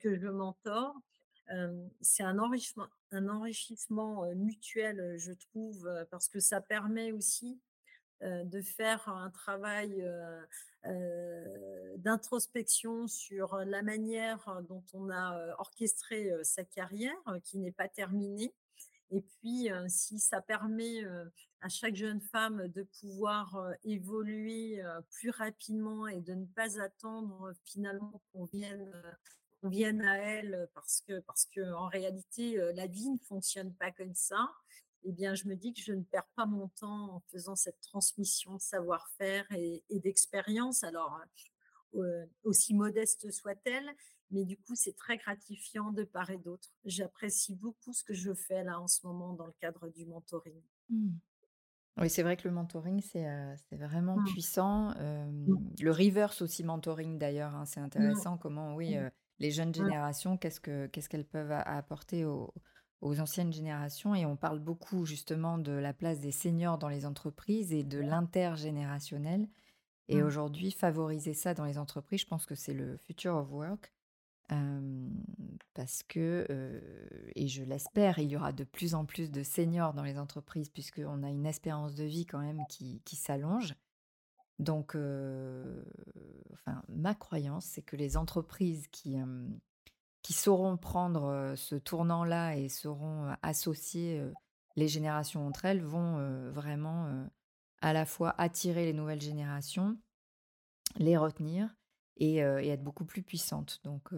que 0.00 0.16
je 0.16 0.28
mentor. 0.28 0.94
c'est 2.00 2.22
un 2.22 2.38
enrichissement, 2.38 2.88
un 3.12 3.28
enrichissement 3.28 4.26
mutuel, 4.34 5.16
je 5.18 5.32
trouve, 5.32 5.90
parce 6.10 6.28
que 6.28 6.40
ça 6.40 6.60
permet 6.60 7.12
aussi 7.12 7.58
de 8.20 8.62
faire 8.62 9.08
un 9.08 9.30
travail 9.30 10.08
d'introspection 11.96 13.06
sur 13.08 13.56
la 13.58 13.82
manière 13.82 14.62
dont 14.68 14.84
on 14.92 15.10
a 15.10 15.56
orchestré 15.58 16.30
sa 16.42 16.64
carrière, 16.64 17.16
qui 17.42 17.58
n'est 17.58 17.72
pas 17.72 17.88
terminée. 17.88 18.54
Et 19.10 19.20
puis, 19.20 19.68
si 19.88 20.18
ça 20.18 20.40
permet 20.40 21.04
à 21.60 21.68
chaque 21.68 21.96
jeune 21.96 22.20
femme 22.20 22.68
de 22.68 22.82
pouvoir 23.00 23.72
évoluer 23.84 24.82
plus 25.10 25.30
rapidement 25.30 26.06
et 26.06 26.20
de 26.20 26.34
ne 26.34 26.46
pas 26.46 26.80
attendre 26.80 27.52
finalement 27.64 28.22
qu'on 28.32 28.44
vienne, 28.46 28.90
vienne 29.62 30.02
à 30.02 30.18
elle, 30.18 30.68
parce 30.74 31.00
que, 31.00 31.20
parce 31.20 31.46
que 31.46 31.72
en 31.72 31.86
réalité, 31.86 32.56
la 32.74 32.86
vie 32.86 33.08
ne 33.08 33.18
fonctionne 33.18 33.72
pas 33.74 33.90
comme 33.92 34.14
ça 34.14 34.50
eh 35.04 35.12
bien, 35.12 35.34
je 35.34 35.46
me 35.46 35.54
dis 35.54 35.72
que 35.72 35.80
je 35.82 35.92
ne 35.92 36.02
perds 36.02 36.28
pas 36.34 36.46
mon 36.46 36.68
temps 36.68 37.14
en 37.16 37.20
faisant 37.30 37.56
cette 37.56 37.80
transmission 37.80 38.54
de 38.54 38.60
savoir-faire 38.60 39.44
et, 39.52 39.82
d'expérience. 39.90 40.82
Alors, 40.82 41.20
euh, 41.94 42.26
aussi 42.42 42.74
modeste 42.74 43.30
soit-elle, 43.30 43.88
mais 44.30 44.44
du 44.44 44.56
coup, 44.56 44.74
c'est 44.74 44.96
très 44.96 45.18
gratifiant 45.18 45.92
de 45.92 46.04
part 46.04 46.30
et 46.30 46.38
d'autre. 46.38 46.70
J'apprécie 46.84 47.54
beaucoup 47.54 47.92
ce 47.92 48.02
que 48.02 48.14
je 48.14 48.32
fais 48.32 48.64
là 48.64 48.80
en 48.80 48.88
ce 48.88 49.06
moment 49.06 49.34
dans 49.34 49.46
le 49.46 49.54
cadre 49.60 49.88
du 49.88 50.06
mentoring. 50.06 50.62
Mmh. 50.88 51.10
Oui, 51.98 52.10
c'est 52.10 52.22
vrai 52.22 52.36
que 52.36 52.48
le 52.48 52.54
mentoring, 52.54 53.00
c'est 53.00 53.28
euh, 53.28 53.54
vraiment 53.72 54.16
mmh. 54.16 54.24
puissant. 54.24 54.90
Mmh. 54.98 55.74
Le 55.80 55.90
reverse 55.92 56.42
aussi 56.42 56.64
mentoring 56.64 57.18
d'ailleurs, 57.18 57.54
hein, 57.54 57.66
c'est 57.66 57.80
intéressant 57.80 58.38
comment, 58.38 58.74
oui, 58.74 58.96
euh, 58.96 59.08
les 59.38 59.50
jeunes 59.50 59.74
générations, 59.74 60.38
qu'est-ce 60.38 60.60
qu'elles 60.60 61.26
peuvent 61.26 61.52
apporter 61.52 62.24
aux, 62.24 62.52
aux 63.00 63.20
anciennes 63.20 63.52
générations 63.52 64.14
et 64.14 64.24
on 64.24 64.36
parle 64.36 64.58
beaucoup 64.58 65.04
justement 65.04 65.58
de 65.58 65.72
la 65.72 65.92
place 65.92 66.20
des 66.20 66.32
seniors 66.32 66.78
dans 66.78 66.88
les 66.88 67.06
entreprises 67.06 67.72
et 67.72 67.82
de 67.82 67.98
l'intergénérationnel. 67.98 69.48
Et 70.08 70.22
mmh. 70.22 70.26
aujourd'hui, 70.26 70.70
favoriser 70.70 71.34
ça 71.34 71.54
dans 71.54 71.64
les 71.64 71.78
entreprises, 71.78 72.20
je 72.20 72.26
pense 72.26 72.46
que 72.46 72.54
c'est 72.54 72.74
le 72.74 72.96
future 72.98 73.34
of 73.34 73.50
work. 73.50 73.92
parce 75.74 76.02
que, 76.02 76.46
et 77.34 77.48
je 77.48 77.62
l'espère, 77.62 78.18
il 78.18 78.30
y 78.30 78.36
aura 78.36 78.52
de 78.52 78.64
plus 78.64 78.94
en 78.94 79.04
plus 79.04 79.30
de 79.30 79.42
seniors 79.42 79.94
dans 79.94 80.02
les 80.02 80.18
entreprises 80.18 80.68
puisqu'on 80.68 81.22
a 81.22 81.30
une 81.30 81.46
espérance 81.46 81.94
de 81.94 82.04
vie 82.04 82.26
quand 82.26 82.40
même 82.40 82.64
qui, 82.68 83.00
qui 83.04 83.16
s'allonge. 83.16 83.74
Donc, 84.58 84.94
enfin, 86.52 86.82
ma 86.88 87.14
croyance, 87.14 87.64
c'est 87.64 87.82
que 87.82 87.96
les 87.96 88.16
entreprises 88.16 88.86
qui, 88.88 89.18
qui 90.24 90.32
sauront 90.32 90.78
prendre 90.78 91.52
ce 91.54 91.76
tournant-là 91.76 92.56
et 92.56 92.70
sauront 92.70 93.36
associer 93.42 94.24
les 94.74 94.88
générations 94.88 95.46
entre 95.46 95.66
elles 95.66 95.82
vont 95.82 96.50
vraiment 96.50 97.28
à 97.82 97.92
la 97.92 98.06
fois 98.06 98.34
attirer 98.38 98.86
les 98.86 98.94
nouvelles 98.94 99.20
générations, 99.20 99.98
les 100.96 101.18
retenir 101.18 101.76
et, 102.16 102.38
être 102.38 102.82
beaucoup 102.82 103.04
plus 103.04 103.22
puissantes. 103.22 103.80
Donc 103.84 104.12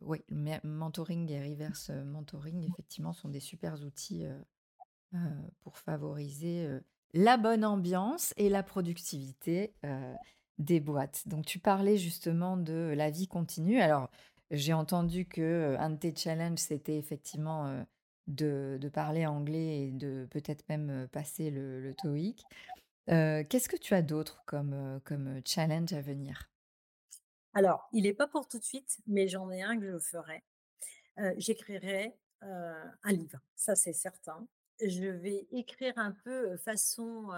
oui, 0.00 0.18
mentoring 0.64 1.30
et 1.30 1.48
reverse 1.50 1.90
mentoring, 1.90 2.68
effectivement, 2.68 3.12
sont 3.12 3.28
des 3.28 3.40
super 3.40 3.80
outils 3.84 4.26
pour 5.60 5.78
favoriser 5.78 6.68
la 7.14 7.36
bonne 7.36 7.64
ambiance 7.64 8.34
et 8.36 8.48
la 8.48 8.64
productivité 8.64 9.72
des 10.58 10.80
boîtes. 10.80 11.26
Donc 11.28 11.46
tu 11.46 11.60
parlais 11.60 11.96
justement 11.96 12.56
de 12.56 12.92
la 12.96 13.10
vie 13.10 13.28
continue. 13.28 13.80
Alors 13.80 14.10
j'ai 14.50 14.72
entendu 14.72 15.26
que 15.26 15.76
un 15.78 15.90
de 15.90 15.96
tes 15.96 16.14
challenges, 16.14 16.58
c'était 16.58 16.96
effectivement 16.96 17.84
de, 18.26 18.78
parler 18.92 19.26
anglais 19.26 19.86
et 19.86 19.90
de 19.90 20.26
peut-être 20.30 20.68
même 20.68 21.08
passer 21.12 21.50
le, 21.50 21.80
le 21.80 21.94
TOEIC. 21.94 22.42
Qu'est-ce 23.06 23.68
que 23.68 23.76
tu 23.76 23.94
as 23.94 24.02
d'autre 24.02 24.42
comme, 24.46 25.00
comme 25.04 25.40
challenge 25.44 25.92
à 25.92 26.00
venir? 26.00 26.50
Alors, 27.54 27.88
il 27.92 28.04
n'est 28.04 28.14
pas 28.14 28.28
pour 28.28 28.46
tout 28.48 28.58
de 28.58 28.64
suite, 28.64 28.98
mais 29.06 29.28
j'en 29.28 29.50
ai 29.50 29.62
un 29.62 29.78
que 29.78 29.90
je 29.90 29.98
ferai. 29.98 30.44
J'écrirai 31.36 32.16
un 32.42 33.12
livre, 33.12 33.40
ça 33.56 33.74
c'est 33.74 33.92
certain. 33.92 34.46
Je 34.80 35.06
vais 35.06 35.48
écrire 35.50 35.94
un 35.96 36.12
peu 36.24 36.56
façon 36.58 37.30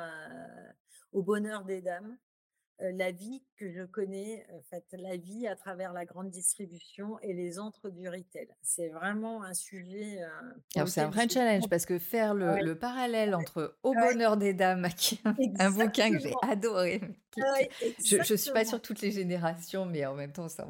au 1.13 1.23
bonheur 1.23 1.65
des 1.65 1.81
dames, 1.81 2.19
la 2.81 3.11
vie 3.11 3.43
que 3.57 3.71
je 3.71 3.83
connais, 3.83 4.47
en 4.53 4.63
fait, 4.63 4.85
la 4.93 5.17
vie 5.17 5.47
à 5.47 5.55
travers 5.55 5.93
la 5.93 6.05
grande 6.05 6.31
distribution 6.31 7.19
et 7.21 7.35
les 7.35 7.59
entre 7.59 7.91
du 7.91 8.09
retail. 8.09 8.49
C'est 8.63 8.89
vraiment 8.89 9.43
un 9.43 9.55
sujet. 9.55 10.19
Alors, 10.75 10.89
c'est 10.89 11.03
un 11.03 11.11
vrai 11.11 11.29
challenge 11.29 11.69
parce 11.69 11.85
que 11.85 11.99
faire 11.99 12.35
le, 12.35 12.75
parallèle 12.75 13.35
entre 13.35 13.77
Au 13.83 13.93
bonheur 13.93 14.37
des 14.37 14.55
dames, 14.55 14.89
qui 14.97 15.21
un 15.59 15.71
bouquin 15.71 16.11
que 16.11 16.19
j'ai 16.19 16.35
adoré. 16.43 17.01
je 18.05 18.17
ne 18.17 18.37
suis 18.37 18.51
pas 18.51 18.65
sur 18.65 18.81
toutes 18.81 19.01
les 19.03 19.11
générations, 19.11 19.87
mais 19.87 20.05
en 20.07 20.15
même 20.15 20.33
temps, 20.33 20.49
ça, 20.49 20.67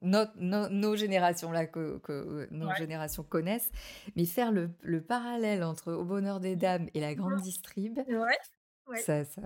nos 0.00 0.96
générations 0.96 1.52
là 1.52 1.66
que, 1.66 2.48
nos 2.50 2.74
générations 2.74 3.22
connaissent, 3.22 3.70
mais 4.16 4.24
faire 4.24 4.52
le, 4.52 5.00
parallèle 5.00 5.62
entre 5.62 5.92
Au 5.92 6.04
bonheur 6.04 6.40
des 6.40 6.56
dames 6.56 6.88
et 6.94 7.00
la 7.00 7.14
grande 7.14 7.40
distrib, 7.40 7.98
ça, 8.96 9.24
ça, 9.24 9.42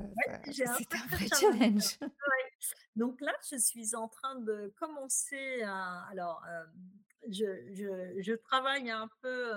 c'est 0.51 0.95
un 0.95 1.07
vrai 1.09 1.29
challenge. 1.39 1.99
Donc 2.97 3.21
là, 3.21 3.33
je 3.51 3.57
suis 3.57 3.95
en 3.95 4.09
train 4.09 4.37
de 4.41 4.73
commencer 4.77 5.63
à. 5.63 6.05
Alors, 6.11 6.45
je, 7.29 7.45
je, 7.73 8.21
je, 8.21 8.35
travaille 8.35 8.91
un 8.91 9.09
peu 9.21 9.51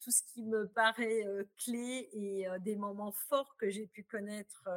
tout 0.00 0.10
ce 0.10 0.22
qui 0.32 0.42
me 0.42 0.66
paraît 0.68 1.24
clé 1.62 2.08
et 2.12 2.46
des 2.60 2.76
moments 2.76 3.12
forts 3.28 3.56
que 3.58 3.70
j'ai 3.70 3.86
pu 3.86 4.02
connaître 4.04 4.68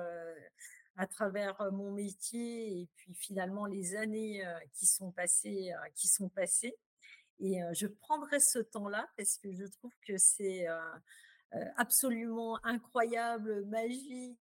à 0.96 1.08
travers 1.08 1.72
mon 1.72 1.92
métier 1.92 2.82
et 2.82 2.90
puis 2.96 3.14
finalement 3.16 3.66
les 3.66 3.96
années 3.96 4.44
qui 4.74 4.86
sont 4.86 5.12
passées, 5.12 5.72
qui 5.96 6.08
sont 6.08 6.30
passées. 6.30 6.76
Et 7.40 7.60
je 7.74 7.88
prendrai 7.88 8.40
ce 8.40 8.60
temps-là 8.60 9.08
parce 9.18 9.38
que 9.38 9.52
je 9.52 9.66
trouve 9.66 9.94
que 10.06 10.18
c'est 10.18 10.68
absolument 11.78 12.60
incroyable, 12.64 13.66
magique 13.66 14.38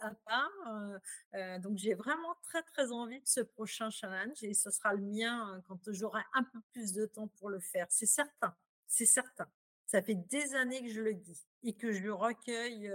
à 0.00 0.10
part. 0.26 1.60
donc 1.60 1.76
j'ai 1.76 1.94
vraiment 1.94 2.34
très 2.42 2.62
très 2.62 2.92
envie 2.92 3.20
de 3.20 3.26
ce 3.26 3.40
prochain 3.40 3.90
challenge 3.90 4.42
et 4.42 4.54
ce 4.54 4.70
sera 4.70 4.94
le 4.94 5.02
mien 5.02 5.54
hein, 5.54 5.62
quand 5.66 5.92
j'aurai 5.92 6.22
un 6.34 6.44
peu 6.44 6.60
plus 6.72 6.92
de 6.92 7.06
temps 7.06 7.28
pour 7.38 7.50
le 7.50 7.60
faire. 7.60 7.86
C'est 7.90 8.06
certain, 8.06 8.54
c'est 8.86 9.06
certain. 9.06 9.48
Ça 9.86 10.02
fait 10.02 10.16
des 10.16 10.54
années 10.54 10.82
que 10.82 10.90
je 10.92 11.00
le 11.00 11.14
dis 11.14 11.46
et 11.62 11.72
que 11.74 11.92
je 11.92 12.08
recueille 12.08 12.92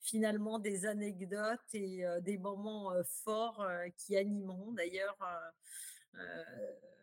finalement 0.00 0.58
des 0.58 0.86
anecdotes 0.86 1.74
et 1.74 2.04
des 2.22 2.38
moments 2.38 2.92
forts 3.04 3.66
qui 3.98 4.16
animeront 4.16 4.72
d'ailleurs 4.72 5.18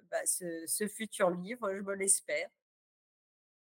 bah, 0.09 0.25
ce, 0.25 0.63
ce, 0.65 0.87
futur 0.87 1.29
livre, 1.29 1.71
je 1.71 1.81
me 1.81 1.93
l'espère. 1.93 2.49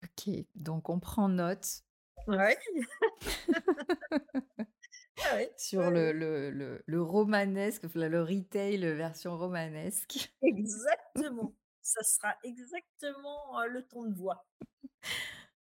Ok, 0.04 0.28
donc 0.54 0.88
on 0.88 1.00
prend 1.00 1.28
note. 1.28 1.82
Ouais. 2.26 2.56
Ah 5.24 5.38
sur 5.56 5.90
le, 5.90 6.12
le, 6.12 6.82
le, 6.84 7.02
romanesque, 7.02 7.84
le 7.94 8.22
retail 8.22 8.78
version 8.94 9.36
romanesque. 9.36 10.30
Exactement. 10.42 11.54
Ça 11.80 12.02
sera 12.02 12.34
exactement 12.42 13.64
le 13.70 13.82
ton 13.86 14.06
de 14.06 14.14
voix. 14.14 14.44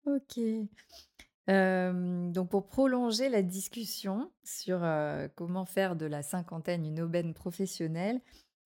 ok. 0.06 0.40
donc 2.34 2.50
pour 2.50 2.66
prolonger 2.66 3.28
la 3.28 3.42
discussion 3.42 4.32
sur 4.46 4.80
comment 5.36 5.66
faire 5.66 5.98
de 5.98 6.06
la 6.06 6.24
cinquantaine 6.24 6.86
une 6.86 7.02
aubaine 7.02 7.34
professionnelle, 7.34 8.22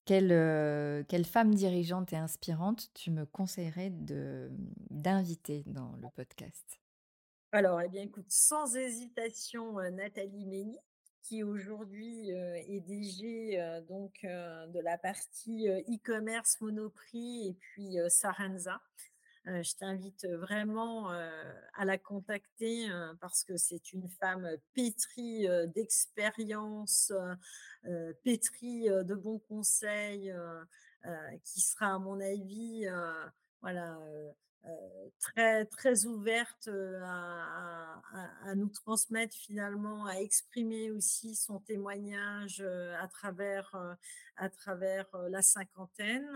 quelle, 0.06 1.06
quelle 1.08 1.26
femme 1.26 1.56
dirigeante 1.56 2.14
et 2.14 2.18
inspirante 2.18 2.90
tu 2.94 3.10
me 3.10 3.26
conseillerais 3.26 3.90
d'inviter 3.92 5.64
dans 5.66 5.96
le 6.00 6.10
podcast? 6.16 6.80
Alors, 7.54 7.82
eh 7.82 7.88
bien, 7.88 8.04
écoute, 8.04 8.26
sans 8.28 8.76
hésitation, 8.76 9.76
Nathalie 9.92 10.46
Mény, 10.46 10.78
qui 11.24 11.44
aujourd'hui 11.44 12.30
est 12.30 12.82
DG 12.82 13.82
donc 13.88 14.20
de 14.24 14.80
la 14.82 14.98
partie 14.98 15.66
e-commerce 15.70 16.60
Monoprix 16.60 17.48
et 17.48 17.54
puis 17.54 17.96
Sarenza. 18.10 18.82
je 19.46 19.76
t'invite 19.76 20.26
vraiment 20.26 21.10
à 21.10 21.86
la 21.86 21.98
contacter 21.98 22.90
parce 23.22 23.46
que 23.46 23.56
c'est 23.56 23.94
une 23.94 24.10
femme 24.10 24.50
pétrie 24.74 25.48
d'expérience, 25.74 27.14
pétrie 28.24 28.90
de 28.90 29.16
bons 29.16 29.40
conseils, 29.40 30.34
qui 31.46 31.62
sera 31.62 31.94
à 31.94 32.00
mon 32.00 32.20
avis 32.20 32.88
voilà 33.62 33.98
très, 35.20 35.66
très 35.66 36.06
ouverte 36.06 36.70
à, 37.04 38.56
nous 38.56 38.70
transmettre 38.70 39.36
finalement, 39.36 40.06
à 40.06 40.16
exprimer 40.16 40.92
aussi 40.92 41.36
son 41.36 41.60
témoignage 41.60 42.62
à 42.62 43.08
travers, 43.08 43.76
à 44.36 44.50
travers 44.50 45.06
la 45.30 45.42
cinquantaine 45.42 46.28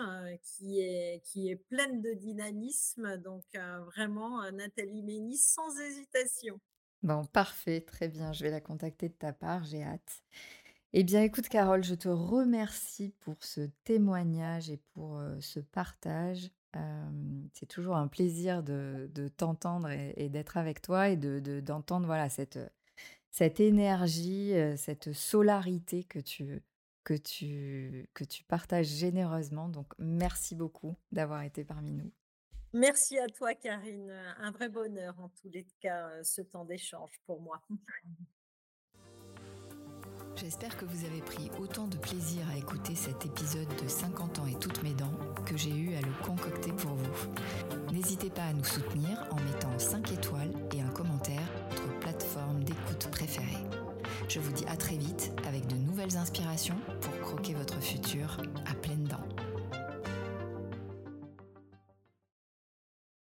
qui, 0.44 0.82
est, 0.82 1.22
qui 1.26 1.50
est 1.50 1.56
pleine 1.56 2.02
de 2.02 2.14
dynamisme. 2.14 3.18
Donc 3.18 3.44
vraiment, 3.86 4.50
Nathalie 4.52 5.04
Ménis, 5.04 5.38
sans 5.38 5.78
hésitation. 5.80 6.60
Bon, 7.04 7.26
parfait, 7.26 7.82
très 7.82 8.08
bien. 8.08 8.32
Je 8.34 8.44
vais 8.44 8.52
la 8.52 8.62
contacter 8.62 9.10
de 9.10 9.14
ta 9.14 9.34
part, 9.34 9.64
j'ai 9.64 9.84
hâte. 9.84 10.24
Eh 10.94 11.04
bien, 11.04 11.22
écoute, 11.22 11.48
Carole, 11.48 11.84
je 11.84 11.96
te 11.96 12.10
remercie 12.10 13.16
pour 13.22 13.44
ce 13.44 13.62
témoignage 13.84 14.70
et 14.70 14.78
pour 14.94 15.24
ce 15.40 15.60
partage 15.62 16.52
c'est 17.54 17.66
toujours 17.68 17.96
un 17.96 18.08
plaisir 18.08 18.64
de, 18.64 19.10
t'entendre 19.38 19.90
et, 19.90 20.30
d'être 20.30 20.58
avec 20.58 20.82
toi 20.82 21.10
et 21.10 21.18
de, 21.18 21.60
d'entendre 21.60 22.06
voilà 22.06 22.30
cette, 22.30 22.60
énergie, 23.60 24.54
cette 24.78 25.14
solarité 25.14 26.04
que 26.04 26.20
tu 26.20 26.64
partages 28.48 28.88
généreusement. 28.88 29.70
Donc, 29.70 29.94
merci 30.00 30.56
beaucoup 30.56 30.96
d'avoir 31.12 31.44
été 31.44 31.64
parmi 31.64 31.92
nous. 31.92 32.12
Merci 32.74 33.20
à 33.20 33.28
toi, 33.28 33.54
Karine. 33.54 34.12
Un 34.38 34.52
vrai 34.52 34.70
bonheur, 34.70 35.20
en 35.20 35.28
tous 35.30 35.50
les 35.50 35.66
cas, 35.82 36.24
ce 36.24 36.42
temps 36.42 36.64
d'échange 36.64 37.12
pour 37.26 37.42
moi. 37.42 37.62
J'espère 40.42 40.76
que 40.76 40.86
vous 40.86 41.06
avez 41.06 41.22
pris 41.22 41.52
autant 41.60 41.86
de 41.86 41.98
plaisir 41.98 42.42
à 42.52 42.58
écouter 42.58 42.96
cet 42.96 43.28
épisode 43.28 43.68
de 43.80 43.88
50 43.88 44.40
ans 44.40 44.48
et 44.48 44.56
toutes 44.56 44.82
mes 44.82 44.96
dents 44.96 45.14
que 45.46 45.56
j'ai 45.56 45.70
eu 45.70 45.94
à 45.94 46.02
le 46.02 46.12
concocter 46.26 46.72
pour 46.72 46.96
vous. 46.96 47.94
N'hésitez 47.94 48.32
pas 48.32 48.46
à 48.46 48.54
nous 48.54 48.64
soutenir 48.64 49.24
en 49.30 49.36
mettant 49.36 49.78
5 49.78 50.12
étoiles 50.12 50.52
et 50.76 50.82
un 50.82 50.90
commentaire 50.90 51.48
sur 51.70 51.86
votre 51.86 52.00
plateforme 52.00 52.64
d'écoute 52.64 53.08
préférée. 53.12 53.68
Je 54.30 54.40
vous 54.40 54.52
dis 54.52 54.66
à 54.66 54.76
très 54.78 54.96
vite 54.96 55.32
avec 55.48 55.68
de 55.68 55.76
nouvelles 55.76 56.18
inspirations 56.18 56.80
pour 57.02 57.20
croquer 57.20 57.54
votre 57.54 57.80
futur 57.80 58.38